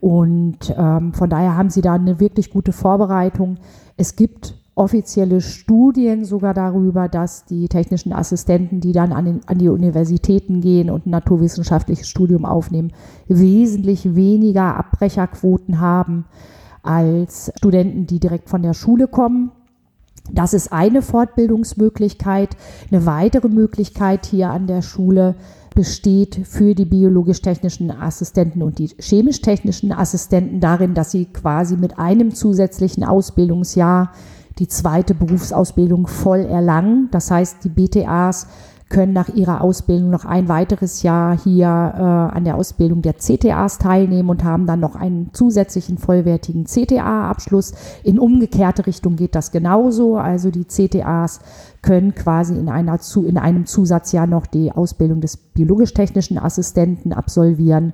Und 0.00 0.74
ähm, 0.76 1.12
von 1.12 1.30
daher 1.30 1.56
haben 1.56 1.70
sie 1.70 1.80
da 1.80 1.94
eine 1.94 2.20
wirklich 2.20 2.50
gute 2.50 2.72
Vorbereitung. 2.72 3.58
Es 3.96 4.16
gibt 4.16 4.54
offizielle 4.76 5.40
Studien 5.40 6.24
sogar 6.24 6.52
darüber, 6.52 7.08
dass 7.08 7.46
die 7.46 7.66
technischen 7.66 8.12
Assistenten, 8.12 8.80
die 8.80 8.92
dann 8.92 9.12
an, 9.12 9.24
den, 9.24 9.40
an, 9.46 9.58
die 9.58 9.70
Universitäten 9.70 10.60
gehen 10.60 10.90
und 10.90 11.06
ein 11.06 11.10
naturwissenschaftliches 11.10 12.08
Studium 12.08 12.44
aufnehmen, 12.44 12.92
wesentlich 13.26 14.14
weniger 14.14 14.76
Abbrecherquoten 14.76 15.80
haben 15.80 16.26
als 16.82 17.50
Studenten, 17.56 18.06
die 18.06 18.20
direkt 18.20 18.50
von 18.50 18.62
der 18.62 18.74
Schule 18.74 19.08
kommen. 19.08 19.50
Das 20.32 20.54
ist 20.54 20.72
eine 20.72 21.02
Fortbildungsmöglichkeit. 21.02 22.56
Eine 22.90 23.06
weitere 23.06 23.48
Möglichkeit 23.48 24.26
hier 24.26 24.50
an 24.50 24.66
der 24.66 24.82
Schule 24.82 25.36
besteht 25.74 26.40
für 26.44 26.74
die 26.74 26.86
biologisch-technischen 26.86 27.90
Assistenten 27.90 28.62
und 28.62 28.78
die 28.78 28.88
chemisch-technischen 28.98 29.92
Assistenten 29.92 30.58
darin, 30.60 30.94
dass 30.94 31.10
sie 31.10 31.26
quasi 31.26 31.76
mit 31.76 31.98
einem 31.98 32.34
zusätzlichen 32.34 33.04
Ausbildungsjahr 33.04 34.12
die 34.58 34.68
zweite 34.68 35.14
Berufsausbildung 35.14 36.06
voll 36.06 36.40
erlangen. 36.40 37.08
Das 37.10 37.30
heißt, 37.30 37.62
die 37.64 37.68
BTAs 37.68 38.46
können 38.88 39.12
nach 39.12 39.28
ihrer 39.28 39.62
Ausbildung 39.62 40.10
noch 40.10 40.24
ein 40.24 40.48
weiteres 40.48 41.02
Jahr 41.02 41.36
hier 41.36 41.66
äh, 41.66 42.36
an 42.36 42.44
der 42.44 42.56
Ausbildung 42.56 43.02
der 43.02 43.14
CTAs 43.14 43.78
teilnehmen 43.78 44.30
und 44.30 44.44
haben 44.44 44.66
dann 44.66 44.78
noch 44.78 44.94
einen 44.94 45.30
zusätzlichen 45.32 45.98
vollwertigen 45.98 46.66
CTA-Abschluss. 46.66 47.74
In 48.04 48.20
umgekehrte 48.20 48.86
Richtung 48.86 49.16
geht 49.16 49.34
das 49.34 49.50
genauso. 49.50 50.18
Also 50.18 50.50
die 50.50 50.66
CTAs 50.66 51.40
können 51.82 52.14
quasi 52.14 52.54
in, 52.54 52.68
einer, 52.68 52.98
in 53.26 53.38
einem 53.38 53.66
Zusatzjahr 53.66 54.28
noch 54.28 54.46
die 54.46 54.70
Ausbildung 54.70 55.20
des 55.20 55.36
biologisch-technischen 55.36 56.38
Assistenten 56.38 57.12
absolvieren. 57.12 57.92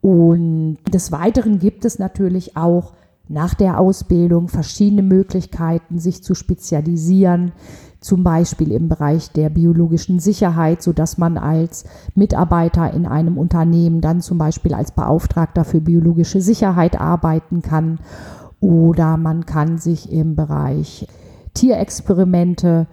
Und 0.00 0.78
des 0.90 1.12
Weiteren 1.12 1.58
gibt 1.58 1.84
es 1.84 1.98
natürlich 1.98 2.56
auch 2.56 2.94
nach 3.28 3.52
der 3.52 3.78
Ausbildung 3.78 4.48
verschiedene 4.48 5.02
Möglichkeiten, 5.02 5.98
sich 5.98 6.22
zu 6.24 6.34
spezialisieren 6.34 7.52
zum 8.00 8.22
Beispiel 8.22 8.72
im 8.72 8.88
Bereich 8.88 9.32
der 9.32 9.50
biologischen 9.50 10.20
Sicherheit, 10.20 10.82
so 10.82 10.92
dass 10.92 11.18
man 11.18 11.36
als 11.36 11.84
Mitarbeiter 12.14 12.92
in 12.94 13.06
einem 13.06 13.38
Unternehmen 13.38 14.00
dann 14.00 14.20
zum 14.20 14.38
Beispiel 14.38 14.74
als 14.74 14.92
Beauftragter 14.92 15.64
für 15.64 15.80
biologische 15.80 16.40
Sicherheit 16.40 17.00
arbeiten 17.00 17.62
kann 17.62 17.98
oder 18.60 19.16
man 19.16 19.46
kann 19.46 19.78
sich 19.78 20.12
im 20.12 20.36
Bereich 20.36 21.06
Tierexperimente 21.54 22.86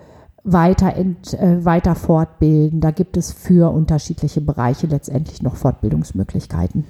weiter, 0.43 0.95
ent, 0.95 1.33
äh, 1.33 1.65
weiter 1.65 1.95
fortbilden. 1.95 2.79
Da 2.79 2.91
gibt 2.91 3.17
es 3.17 3.31
für 3.31 3.71
unterschiedliche 3.73 4.41
Bereiche 4.41 4.87
letztendlich 4.87 5.41
noch 5.41 5.55
Fortbildungsmöglichkeiten. 5.55 6.85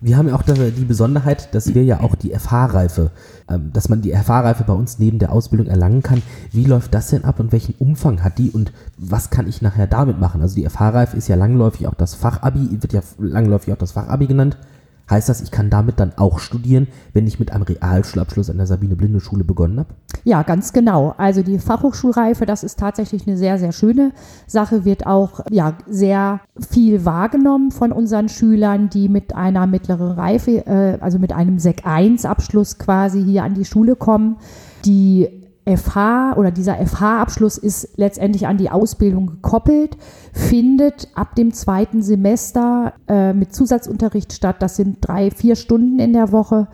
Wir 0.00 0.18
haben 0.18 0.28
ja 0.28 0.34
auch 0.34 0.42
die 0.42 0.84
Besonderheit, 0.84 1.54
dass 1.54 1.74
wir 1.74 1.82
ja 1.82 2.00
auch 2.00 2.14
die 2.16 2.34
FH-Reife, 2.34 3.10
ähm, 3.48 3.70
dass 3.72 3.88
man 3.88 4.02
die 4.02 4.12
FH-Reife 4.12 4.64
bei 4.64 4.74
uns 4.74 4.98
neben 4.98 5.18
der 5.18 5.32
Ausbildung 5.32 5.68
erlangen 5.68 6.02
kann. 6.02 6.22
Wie 6.52 6.64
läuft 6.64 6.92
das 6.92 7.08
denn 7.08 7.24
ab 7.24 7.40
und 7.40 7.50
welchen 7.50 7.74
Umfang 7.78 8.22
hat 8.22 8.36
die 8.36 8.50
und 8.50 8.72
was 8.98 9.30
kann 9.30 9.48
ich 9.48 9.62
nachher 9.62 9.86
damit 9.86 10.20
machen? 10.20 10.42
Also 10.42 10.54
die 10.54 10.68
FH-Reife 10.68 11.16
ist 11.16 11.28
ja 11.28 11.36
langläufig 11.36 11.88
auch 11.88 11.94
das 11.94 12.14
Fachabi, 12.14 12.82
wird 12.82 12.92
ja 12.92 13.00
langläufig 13.18 13.72
auch 13.72 13.78
das 13.78 13.92
Fachabi 13.92 14.26
genannt. 14.26 14.58
Heißt 15.08 15.28
das, 15.28 15.40
ich 15.40 15.52
kann 15.52 15.70
damit 15.70 16.00
dann 16.00 16.12
auch 16.16 16.40
studieren, 16.40 16.88
wenn 17.12 17.26
ich 17.26 17.38
mit 17.38 17.52
einem 17.52 17.62
Realschulabschluss 17.62 18.50
an 18.50 18.56
der 18.56 18.66
Sabine 18.66 18.96
Blinde 18.96 19.20
Schule 19.20 19.44
begonnen 19.44 19.78
habe? 19.78 19.90
Ja, 20.24 20.42
ganz 20.42 20.72
genau. 20.72 21.14
Also 21.16 21.42
die 21.42 21.60
Fachhochschulreife, 21.60 22.44
das 22.44 22.64
ist 22.64 22.80
tatsächlich 22.80 23.26
eine 23.26 23.36
sehr, 23.36 23.58
sehr 23.58 23.70
schöne 23.70 24.12
Sache, 24.48 24.84
wird 24.84 25.06
auch 25.06 25.40
ja, 25.50 25.78
sehr 25.86 26.40
viel 26.70 27.04
wahrgenommen 27.04 27.70
von 27.70 27.92
unseren 27.92 28.28
Schülern, 28.28 28.90
die 28.90 29.08
mit 29.08 29.34
einer 29.34 29.68
mittleren 29.68 30.10
Reife, 30.10 30.66
äh, 30.66 30.98
also 31.00 31.20
mit 31.20 31.32
einem 31.32 31.60
Sek 31.60 31.86
1 31.86 32.24
Abschluss 32.24 32.78
quasi 32.78 33.22
hier 33.22 33.44
an 33.44 33.54
die 33.54 33.64
Schule 33.64 33.94
kommen. 33.94 34.38
Die 34.84 35.45
FH 35.66 36.34
oder 36.36 36.52
dieser 36.52 36.76
FH-Abschluss 36.76 37.58
ist 37.58 37.96
letztendlich 37.96 38.46
an 38.46 38.56
die 38.56 38.70
Ausbildung 38.70 39.26
gekoppelt, 39.26 39.96
findet 40.32 41.08
ab 41.14 41.34
dem 41.34 41.52
zweiten 41.52 42.02
Semester 42.02 42.94
äh, 43.08 43.32
mit 43.32 43.52
Zusatzunterricht 43.52 44.32
statt. 44.32 44.56
Das 44.60 44.76
sind 44.76 44.98
drei, 45.00 45.32
vier 45.32 45.56
Stunden 45.56 45.98
in 45.98 46.12
der 46.12 46.30
Woche. 46.30 46.68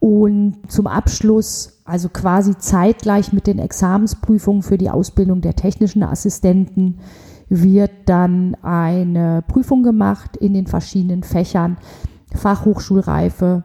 Und 0.00 0.56
zum 0.68 0.86
Abschluss, 0.86 1.80
also 1.86 2.10
quasi 2.10 2.58
zeitgleich 2.58 3.32
mit 3.32 3.46
den 3.46 3.58
Examensprüfungen 3.58 4.62
für 4.62 4.76
die 4.76 4.90
Ausbildung 4.90 5.40
der 5.40 5.56
technischen 5.56 6.02
Assistenten, 6.02 6.98
wird 7.48 7.92
dann 8.04 8.54
eine 8.62 9.42
Prüfung 9.48 9.82
gemacht 9.82 10.36
in 10.36 10.52
den 10.52 10.66
verschiedenen 10.66 11.22
Fächern. 11.22 11.78
Fachhochschulreife 12.34 13.64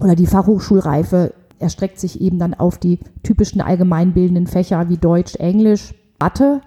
oder 0.00 0.14
die 0.14 0.26
Fachhochschulreife 0.26 1.32
erstreckt 1.58 1.98
sich 1.98 2.20
eben 2.20 2.38
dann 2.38 2.54
auf 2.54 2.78
die 2.78 3.00
typischen 3.22 3.60
allgemeinbildenden 3.60 4.46
Fächer 4.46 4.88
wie 4.88 4.96
Deutsch, 4.96 5.36
Englisch, 5.36 5.94
Mathe. 6.20 6.60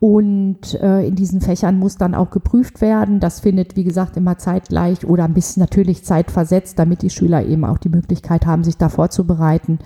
Und 0.00 0.74
äh, 0.80 1.06
in 1.06 1.14
diesen 1.14 1.40
Fächern 1.40 1.78
muss 1.78 1.96
dann 1.96 2.16
auch 2.16 2.30
geprüft 2.30 2.80
werden. 2.80 3.20
Das 3.20 3.38
findet, 3.38 3.76
wie 3.76 3.84
gesagt, 3.84 4.16
immer 4.16 4.36
zeitgleich 4.36 5.06
oder 5.06 5.24
ein 5.24 5.34
bisschen 5.34 5.60
natürlich 5.60 6.04
zeitversetzt, 6.04 6.76
damit 6.78 7.02
die 7.02 7.10
Schüler 7.10 7.46
eben 7.46 7.64
auch 7.64 7.78
die 7.78 7.88
Möglichkeit 7.88 8.44
haben, 8.44 8.64
sich 8.64 8.76
da 8.76 8.88
vorzubereiten. 8.88 9.78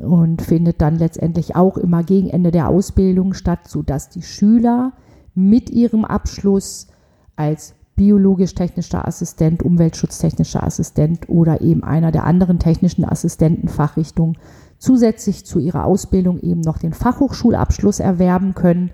Und 0.00 0.42
findet 0.42 0.80
dann 0.80 0.96
letztendlich 0.96 1.54
auch 1.54 1.76
immer 1.76 2.02
gegen 2.02 2.28
Ende 2.30 2.50
der 2.50 2.68
Ausbildung 2.68 3.32
statt, 3.32 3.68
sodass 3.68 4.08
die 4.08 4.22
Schüler 4.22 4.92
mit 5.36 5.70
ihrem 5.70 6.04
Abschluss 6.04 6.88
als 7.36 7.76
biologisch-technischer 7.96 9.06
Assistent, 9.06 9.62
umweltschutztechnischer 9.62 10.62
Assistent 10.62 11.28
oder 11.28 11.60
eben 11.60 11.84
einer 11.84 12.10
der 12.10 12.24
anderen 12.24 12.58
technischen 12.58 13.04
Assistentenfachrichtungen 13.04 14.36
zusätzlich 14.78 15.46
zu 15.46 15.58
ihrer 15.58 15.84
Ausbildung 15.84 16.38
eben 16.40 16.60
noch 16.60 16.78
den 16.78 16.92
Fachhochschulabschluss 16.92 18.00
erwerben 18.00 18.54
können. 18.54 18.90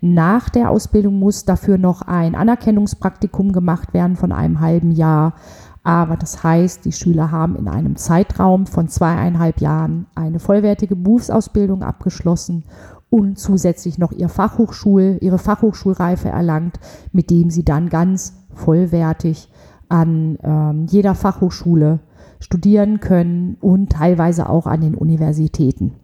Nach 0.00 0.48
der 0.48 0.70
Ausbildung 0.70 1.18
muss 1.18 1.44
dafür 1.44 1.78
noch 1.78 2.02
ein 2.02 2.34
Anerkennungspraktikum 2.34 3.52
gemacht 3.52 3.94
werden 3.94 4.16
von 4.16 4.32
einem 4.32 4.60
halben 4.60 4.92
Jahr. 4.92 5.34
Aber 5.82 6.16
das 6.16 6.42
heißt, 6.42 6.84
die 6.84 6.92
Schüler 6.92 7.30
haben 7.30 7.56
in 7.56 7.68
einem 7.68 7.96
Zeitraum 7.96 8.66
von 8.66 8.88
zweieinhalb 8.88 9.60
Jahren 9.60 10.06
eine 10.14 10.38
vollwertige 10.38 10.96
Berufsausbildung 10.96 11.82
abgeschlossen 11.82 12.64
und 13.10 13.38
zusätzlich 13.38 13.98
noch 13.98 14.12
ihr 14.12 14.28
Fachhochschul, 14.28 15.18
ihre 15.20 15.38
Fachhochschulreife 15.38 16.28
erlangt, 16.28 16.78
mit 17.12 17.30
dem 17.30 17.50
sie 17.50 17.64
dann 17.64 17.88
ganz 17.88 18.34
vollwertig 18.54 19.48
an 19.88 20.38
ähm, 20.42 20.86
jeder 20.88 21.14
Fachhochschule 21.14 21.98
studieren 22.38 23.00
können 23.00 23.56
und 23.60 23.90
teilweise 23.90 24.48
auch 24.48 24.66
an 24.66 24.80
den 24.80 24.94
Universitäten. 24.94 25.94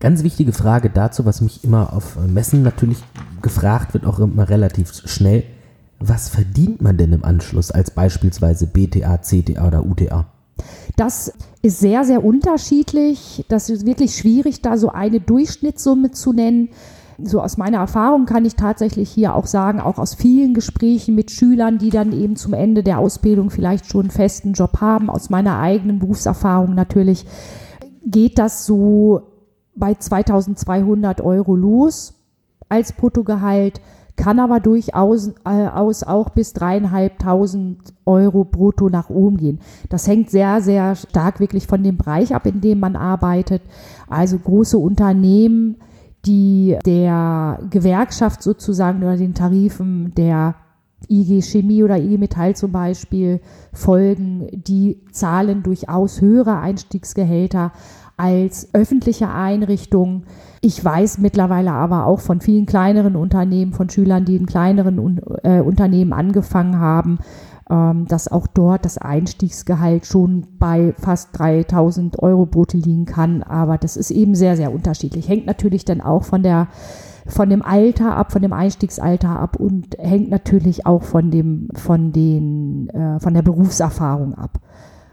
Ganz 0.00 0.22
wichtige 0.22 0.52
Frage 0.52 0.90
dazu, 0.90 1.24
was 1.26 1.40
mich 1.40 1.62
immer 1.62 1.92
auf 1.92 2.18
Messen 2.26 2.62
natürlich 2.62 3.02
gefragt 3.42 3.94
wird, 3.94 4.06
auch 4.06 4.18
immer 4.18 4.48
relativ 4.48 4.92
schnell. 4.92 5.44
Was 5.98 6.30
verdient 6.30 6.80
man 6.80 6.96
denn 6.96 7.12
im 7.12 7.24
Anschluss 7.24 7.70
als 7.70 7.90
beispielsweise 7.90 8.66
BTA, 8.66 9.18
CTA 9.18 9.66
oder 9.66 9.84
UTA? 9.84 10.26
Das 11.00 11.32
ist 11.62 11.80
sehr, 11.80 12.04
sehr 12.04 12.22
unterschiedlich. 12.22 13.46
Das 13.48 13.70
ist 13.70 13.86
wirklich 13.86 14.16
schwierig, 14.16 14.60
da 14.60 14.76
so 14.76 14.90
eine 14.90 15.18
Durchschnittssumme 15.18 16.10
zu 16.10 16.34
nennen 16.34 16.68
so 17.22 17.40
aus 17.40 17.56
meiner 17.56 17.78
Erfahrung 17.78 18.26
kann 18.26 18.44
ich 18.44 18.56
tatsächlich 18.56 19.10
hier 19.10 19.34
auch 19.34 19.46
sagen, 19.46 19.80
auch 19.80 19.98
aus 19.98 20.14
vielen 20.14 20.54
Gesprächen 20.54 21.14
mit 21.14 21.30
Schülern, 21.30 21.78
die 21.78 21.90
dann 21.90 22.12
eben 22.12 22.36
zum 22.36 22.54
Ende 22.54 22.82
der 22.82 22.98
Ausbildung 22.98 23.50
vielleicht 23.50 23.86
schon 23.86 24.02
einen 24.02 24.10
festen 24.10 24.52
Job 24.54 24.80
haben, 24.80 25.10
aus 25.10 25.28
meiner 25.28 25.58
eigenen 25.58 25.98
Berufserfahrung 25.98 26.74
natürlich, 26.74 27.26
geht 28.04 28.38
das 28.38 28.64
so 28.64 29.22
bei 29.74 29.94
2200 29.94 31.20
Euro 31.20 31.54
los 31.56 32.14
als 32.68 32.92
Bruttogehalt, 32.92 33.80
kann 34.20 34.38
aber 34.38 34.60
durchaus 34.60 35.28
äh, 35.46 35.66
auch 36.06 36.28
bis 36.28 36.52
dreieinhalbtausend 36.52 37.94
Euro 38.04 38.44
brutto 38.44 38.90
nach 38.90 39.08
oben 39.08 39.38
gehen. 39.38 39.60
Das 39.88 40.06
hängt 40.06 40.30
sehr, 40.30 40.60
sehr 40.60 40.94
stark 40.94 41.40
wirklich 41.40 41.66
von 41.66 41.82
dem 41.82 41.96
Bereich 41.96 42.34
ab, 42.34 42.44
in 42.44 42.60
dem 42.60 42.80
man 42.80 42.96
arbeitet. 42.96 43.62
Also 44.10 44.38
große 44.38 44.76
Unternehmen, 44.76 45.76
die 46.26 46.76
der 46.84 47.60
Gewerkschaft 47.70 48.42
sozusagen 48.42 49.02
oder 49.02 49.16
den 49.16 49.32
Tarifen 49.32 50.12
der 50.14 50.54
IG 51.08 51.40
Chemie 51.40 51.82
oder 51.82 51.96
IG 51.96 52.18
Metall 52.18 52.54
zum 52.54 52.72
Beispiel 52.72 53.40
folgen, 53.72 54.48
die 54.52 55.00
zahlen 55.12 55.62
durchaus 55.62 56.20
höhere 56.20 56.58
Einstiegsgehälter 56.58 57.72
als 58.18 58.68
öffentliche 58.74 59.30
Einrichtungen. 59.30 60.24
Ich 60.62 60.84
weiß 60.84 61.18
mittlerweile 61.18 61.72
aber 61.72 62.06
auch 62.06 62.20
von 62.20 62.40
vielen 62.40 62.66
kleineren 62.66 63.16
Unternehmen, 63.16 63.72
von 63.72 63.88
Schülern, 63.88 64.26
die 64.26 64.36
in 64.36 64.46
kleineren 64.46 65.20
äh, 65.42 65.60
Unternehmen 65.60 66.12
angefangen 66.12 66.78
haben, 66.78 67.18
ähm, 67.70 68.06
dass 68.06 68.30
auch 68.30 68.46
dort 68.46 68.84
das 68.84 68.98
Einstiegsgehalt 68.98 70.04
schon 70.04 70.46
bei 70.58 70.92
fast 70.98 71.38
3000 71.38 72.18
Euro 72.18 72.44
brutto 72.44 72.76
liegen 72.76 73.06
kann. 73.06 73.42
Aber 73.42 73.78
das 73.78 73.96
ist 73.96 74.10
eben 74.10 74.34
sehr, 74.34 74.56
sehr 74.56 74.72
unterschiedlich. 74.72 75.28
Hängt 75.28 75.46
natürlich 75.46 75.86
dann 75.86 76.02
auch 76.02 76.24
von 76.24 76.42
der 76.42 76.68
von 77.26 77.48
dem 77.48 77.62
Alter 77.62 78.16
ab, 78.16 78.32
von 78.32 78.42
dem 78.42 78.52
Einstiegsalter 78.52 79.28
ab 79.28 79.56
und 79.56 79.96
hängt 79.98 80.30
natürlich 80.30 80.86
auch 80.86 81.02
von 81.02 81.30
dem, 81.30 81.68
von 81.74 82.12
den, 82.12 82.88
äh, 82.88 83.20
von 83.20 83.34
der 83.34 83.42
Berufserfahrung 83.42 84.34
ab. 84.34 84.58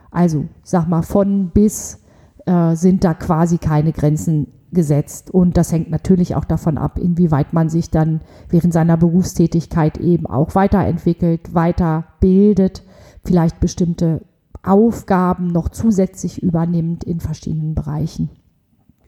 Also, 0.10 0.46
sag 0.64 0.88
mal, 0.88 1.04
von 1.04 1.50
bis 1.50 2.02
äh, 2.46 2.76
sind 2.76 3.04
da 3.04 3.14
quasi 3.14 3.58
keine 3.58 3.92
Grenzen 3.92 4.48
gesetzt. 4.71 5.32
Und 5.32 5.58
das 5.58 5.71
hängt 5.71 5.89
natürlich 5.89 6.36
auch 6.36 6.45
davon 6.45 6.77
ab, 6.77 6.99
inwieweit 6.99 7.53
man 7.53 7.69
sich 7.69 7.89
dann 7.89 8.21
während 8.49 8.73
seiner 8.73 8.97
Berufstätigkeit 8.97 9.97
eben 9.97 10.25
auch 10.25 10.56
weiterentwickelt, 10.56 11.53
weiterbildet, 11.53 12.84
vielleicht 13.23 13.60
bestimmte 13.60 14.21
Aufgaben 14.63 15.47
noch 15.47 15.69
zusätzlich 15.69 16.43
übernimmt 16.43 17.03
in 17.03 17.19
verschiedenen 17.19 17.75
Bereichen. 17.75 18.30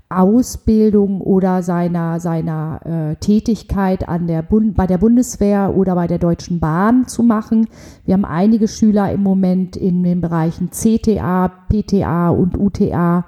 Ausbildung 0.10 1.22
oder 1.22 1.64
seiner, 1.64 2.20
seiner 2.20 2.82
äh, 2.86 3.16
Tätigkeit 3.16 4.08
an 4.08 4.28
der 4.28 4.42
Bund, 4.42 4.76
bei 4.76 4.86
der 4.86 4.98
Bundeswehr 4.98 5.74
oder 5.76 5.96
bei 5.96 6.08
der 6.08 6.20
Deutschen 6.20 6.60
Bahn 6.60 7.08
zu 7.08 7.24
machen. 7.24 7.68
Wir 8.06 8.14
haben 8.14 8.26
einige 8.26 8.68
Schüler 8.68 9.12
im 9.12 9.24
Moment 9.24 9.76
in 9.76 10.04
den 10.04 10.22
Bereichen 10.22 10.70
CTA, 10.70 11.52
PTA 11.70 12.30
und 12.30 12.58
UTA, 12.58 13.26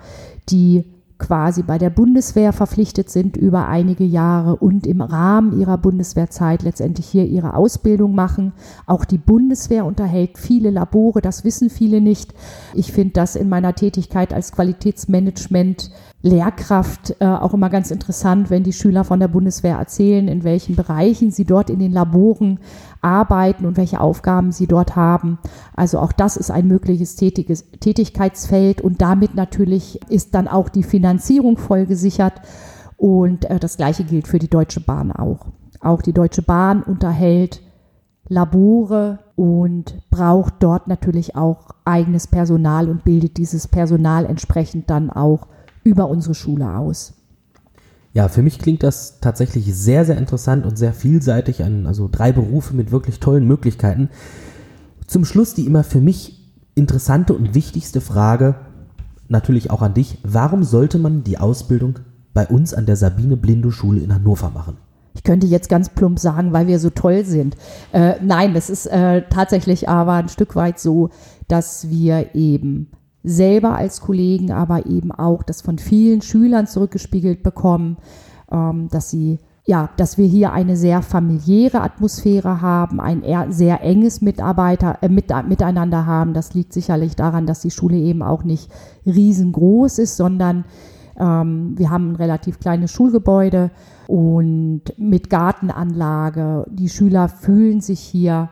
die 0.50 0.86
quasi 1.17 1.63
bei 1.63 1.78
der 1.78 1.89
Bundeswehr 1.89 2.51
verpflichtet 2.51 3.10
sind 3.10 3.38
über 3.38 3.67
einige 3.67 4.04
Jahre 4.04 4.58
und 4.58 4.86
im 4.86 5.01
Rahmen 5.01 5.60
ihrer 5.60 5.78
Bundeswehrzeit 5.78 6.63
letztendlich 6.63 7.08
hier 7.08 7.25
ihre 7.25 7.54
Ausbildung 7.54 8.15
machen. 8.15 8.54
Auch 8.86 9.06
die 9.06 9.17
Bundeswehr 9.17 9.86
unterhält 9.86 10.38
viele 10.38 10.71
Labore, 10.71 11.21
das 11.21 11.43
wissen 11.43 11.69
viele 11.69 12.01
nicht. 12.01 12.34
Ich 12.73 12.91
finde 12.91 13.13
das 13.13 13.36
in 13.36 13.47
meiner 13.47 13.75
Tätigkeit 13.75 14.34
als 14.34 14.51
Qualitätsmanagement 14.51 15.89
Lehrkraft 16.26 17.16
äh, 17.20 17.26
auch 17.26 17.54
immer 17.54 17.70
ganz 17.70 17.92
interessant, 17.92 18.50
wenn 18.50 18.64
die 18.64 18.74
Schüler 18.74 19.04
von 19.04 19.20
der 19.20 19.28
Bundeswehr 19.28 19.78
erzählen, 19.78 20.28
in 20.28 20.44
welchen 20.44 20.76
Bereichen 20.76 21.30
sie 21.30 21.46
dort 21.46 21.70
in 21.70 21.78
den 21.78 21.92
Laboren 21.92 22.60
arbeiten 23.02 23.68
und 23.68 23.78
welche 23.78 24.02
Aufgaben 24.02 24.52
sie 24.52 24.66
dort 24.66 24.96
haben. 24.96 25.38
Also 25.76 26.00
auch 26.00 26.12
das 26.12 26.36
ist 26.36 26.50
ein 26.50 26.68
mögliches 26.68 27.16
tätiges, 27.16 27.70
Tätigkeitsfeld 27.80 28.82
und 28.82 29.02
damit 29.02 29.36
natürlich 29.36 30.00
ist 30.10 30.34
dann 30.34 30.48
auch 30.48 30.70
die 30.70 30.82
Finanzierung 30.82 31.58
voll 31.58 31.86
gesichert 31.86 32.42
und 32.98 33.46
äh, 33.46 33.60
das 33.60 33.78
gleiche 33.78 34.04
gilt 34.04 34.28
für 34.28 34.40
die 34.40 34.50
Deutsche 34.50 34.82
Bahn 34.82 35.12
auch. 35.12 35.46
Auch 35.80 36.02
die 36.02 36.14
Deutsche 36.14 36.42
Bahn 36.42 36.82
unterhält 36.82 37.62
Labore 38.28 39.20
und 39.36 39.96
braucht 40.10 40.56
dort 40.62 40.88
natürlich 40.88 41.36
auch 41.36 41.68
eigenes 41.86 42.26
Personal 42.26 42.90
und 42.90 43.04
bildet 43.04 43.38
dieses 43.38 43.68
Personal 43.68 44.26
entsprechend 44.26 44.90
dann 44.90 45.12
auch 45.12 45.48
über 45.86 46.10
unsere 46.10 46.36
Schule 46.36 46.76
aus. 46.76 47.13
Ja, 48.12 48.28
für 48.28 48.41
mich 48.41 48.60
klingt 48.60 48.84
das 48.84 49.19
tatsächlich 49.21 49.74
sehr, 49.74 50.04
sehr 50.04 50.17
interessant 50.17 50.65
und 50.65 50.78
sehr 50.78 50.93
vielseitig 50.93 51.63
an, 51.63 51.86
also 51.86 52.10
drei 52.12 52.32
Berufe 52.32 52.76
mit 52.76 52.91
wirklich 52.91 53.19
tollen 53.19 53.48
Möglichkeiten. 53.48 54.10
Zum 55.08 55.24
Schluss 55.24 55.54
die 55.54 55.65
immer 55.65 55.84
für 55.84 56.02
mich 56.02 56.41
interessante 56.76 57.34
und 57.34 57.54
wichtigste 57.54 58.02
Frage, 58.02 58.56
natürlich 59.28 59.69
auch 59.69 59.82
an 59.82 59.93
dich. 59.93 60.17
Warum 60.24 60.63
sollte 60.63 60.98
man 60.98 61.24
die 61.24 61.38
Ausbildung 61.38 62.00
bei 62.34 62.48
uns 62.48 62.74
an 62.74 62.86
der 62.86 62.95
Sabine 62.95 63.38
Blindow 63.38 63.71
Schule 63.71 64.02
in 64.02 64.13
Hannover 64.13 64.50
machen? 64.50 64.78
Ich 65.13 65.24
könnte 65.24 65.48
jetzt 65.48 65.69
ganz 65.69 65.89
plump 65.89 66.19
sagen, 66.19 66.52
weil 66.52 66.67
wir 66.67 66.80
so 66.80 66.89
toll 66.89 67.26
sind. 67.26 67.56
Äh, 67.93 68.15
nein, 68.21 68.54
das 68.54 68.69
ist 68.69 68.86
äh, 68.88 69.24
tatsächlich 69.30 69.88
aber 69.88 70.13
ein 70.13 70.30
Stück 70.30 70.56
weit 70.56 70.80
so, 70.80 71.10
dass 71.48 71.89
wir 71.89 72.36
eben 72.36 72.91
selber 73.26 73.76
als 73.76 74.02
Kollegen, 74.02 74.52
aber 74.52 74.86
eben 74.86 75.12
auch 75.12 75.44
das 75.44 75.62
von 75.62 75.78
vielen 75.78 76.22
Schülern 76.22 76.68
zurückgespiegelt 76.68 77.44
bekommen, 77.44 77.98
ähm, 78.52 78.88
dass 78.90 79.10
sie 79.10 79.40
ja, 79.68 79.90
dass 79.98 80.20
wir 80.20 80.28
hier 80.28 80.54
eine 80.54 80.78
sehr 80.78 81.02
familiäre 81.02 81.82
Atmosphäre 81.82 82.62
haben, 82.62 83.00
ein 83.00 83.24
sehr 83.52 83.82
enges 83.82 84.22
Mitarbeiter, 84.22 85.00
äh, 85.02 85.10
mit, 85.10 85.34
Miteinander 85.48 86.06
haben. 86.06 86.36
Das 86.36 86.54
liegt 86.54 86.72
sicherlich 86.72 87.16
daran, 87.16 87.48
dass 87.48 87.62
die 87.62 87.72
Schule 87.72 87.98
eben 87.98 88.22
auch 88.22 88.44
nicht 88.44 88.70
riesengroß 89.08 89.98
ist, 89.98 90.18
sondern 90.18 90.66
ähm, 91.18 91.74
wir 91.78 91.90
haben 91.90 92.12
ein 92.12 92.16
relativ 92.16 92.60
kleines 92.60 92.92
Schulgebäude 92.92 93.72
und 94.08 94.84
mit 94.98 95.32
Gartenanlage. 95.32 96.68
Die 96.70 96.90
Schüler 96.90 97.28
fühlen 97.28 97.82
sich 97.82 98.02
hier 98.02 98.50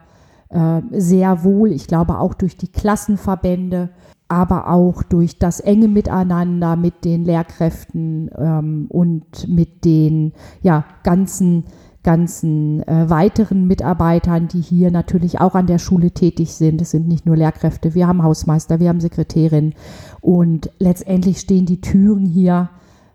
äh, 0.50 0.82
sehr 0.92 1.44
wohl, 1.44 1.72
ich 1.72 1.86
glaube 1.86 2.18
auch 2.18 2.34
durch 2.34 2.58
die 2.58 2.72
Klassenverbände 2.72 3.90
aber 4.28 4.70
auch 4.70 5.04
durch 5.04 5.38
das 5.38 5.60
enge 5.60 5.88
Miteinander 5.88 6.76
mit 6.76 7.06
den 7.06 7.24
Lehrkräften 7.24 8.32
ähm, 8.38 8.86
und 8.90 9.48
mit 9.48 9.86
den 9.86 10.34
ja, 10.62 10.86
ganzen, 11.04 11.66
ganzen 12.04 12.82
äh, 12.88 13.10
weiteren 13.10 13.68
Mitarbeitern, 13.68 14.48
die 14.48 14.62
hier 14.62 14.92
natürlich 14.92 15.40
auch 15.40 15.56
an 15.56 15.68
der 15.68 15.80
Schule 15.80 16.12
tätig 16.12 16.54
sind. 16.54 16.82
Es 16.82 16.92
sind 16.92 17.08
nicht 17.08 17.26
nur 17.26 17.38
Lehrkräfte, 17.38 17.94
wir 17.94 18.08
haben 18.08 18.24
Hausmeister, 18.24 18.80
wir 18.80 18.90
haben 18.90 19.02
Sekretärin 19.02 19.74
und 20.22 20.72
letztendlich 20.80 21.40
stehen 21.40 21.66
die 21.66 21.82
Türen 21.82 22.26
hier, 22.26 22.70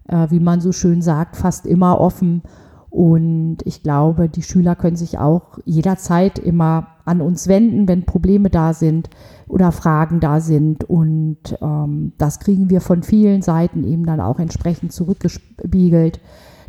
äh, 0.09 0.31
wie 0.31 0.40
man 0.40 0.61
so 0.61 0.73
schön 0.73 1.03
sagt, 1.03 1.37
fast 1.37 1.66
immer 1.66 2.01
offen. 2.01 2.42
Und 2.90 3.59
ich 3.64 3.83
glaube, 3.83 4.29
die 4.29 4.42
Schüler 4.42 4.74
können 4.74 4.96
sich 4.96 5.18
auch 5.18 5.59
jederzeit 5.64 6.38
immer 6.38 6.88
an 7.05 7.20
uns 7.20 7.48
wenden, 7.48 7.87
wenn 7.87 8.07
Probleme 8.07 8.51
da 8.51 8.72
sind 8.72 9.11
oder 9.46 9.72
Fragen 9.72 10.20
da 10.20 10.40
sind. 10.40 10.85
Und 10.85 11.59
ähm, 11.61 12.12
das 12.18 12.38
kriegen 12.40 12.70
wir 12.70 12.81
von 12.81 13.03
vielen 13.03 13.42
Seiten 13.42 13.85
eben 13.85 14.07
dann 14.07 14.20
auch 14.20 14.38
entsprechend 14.38 14.92
zurückgespiegelt, 14.92 16.20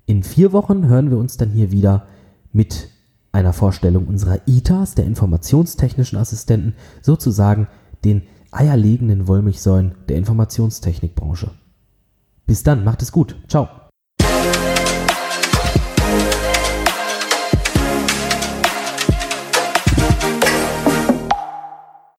In 0.06 0.22
vier 0.22 0.52
Wochen 0.52 0.86
hören 0.86 1.10
wir 1.10 1.18
uns 1.18 1.36
dann 1.36 1.50
hier 1.50 1.70
wieder 1.70 2.06
mit 2.52 2.88
einer 3.32 3.52
Vorstellung 3.52 4.06
unserer 4.06 4.40
ITAs, 4.46 4.94
der 4.94 5.04
informationstechnischen 5.04 6.18
Assistenten, 6.18 6.74
sozusagen 7.00 7.68
den 8.04 8.22
eierlegenden 8.50 9.28
Wollmilchsäulen 9.28 9.94
der 10.08 10.16
Informationstechnikbranche. 10.16 11.52
Bis 12.46 12.62
dann, 12.64 12.82
macht 12.82 13.02
es 13.02 13.12
gut. 13.12 13.36
Ciao. 13.46 13.79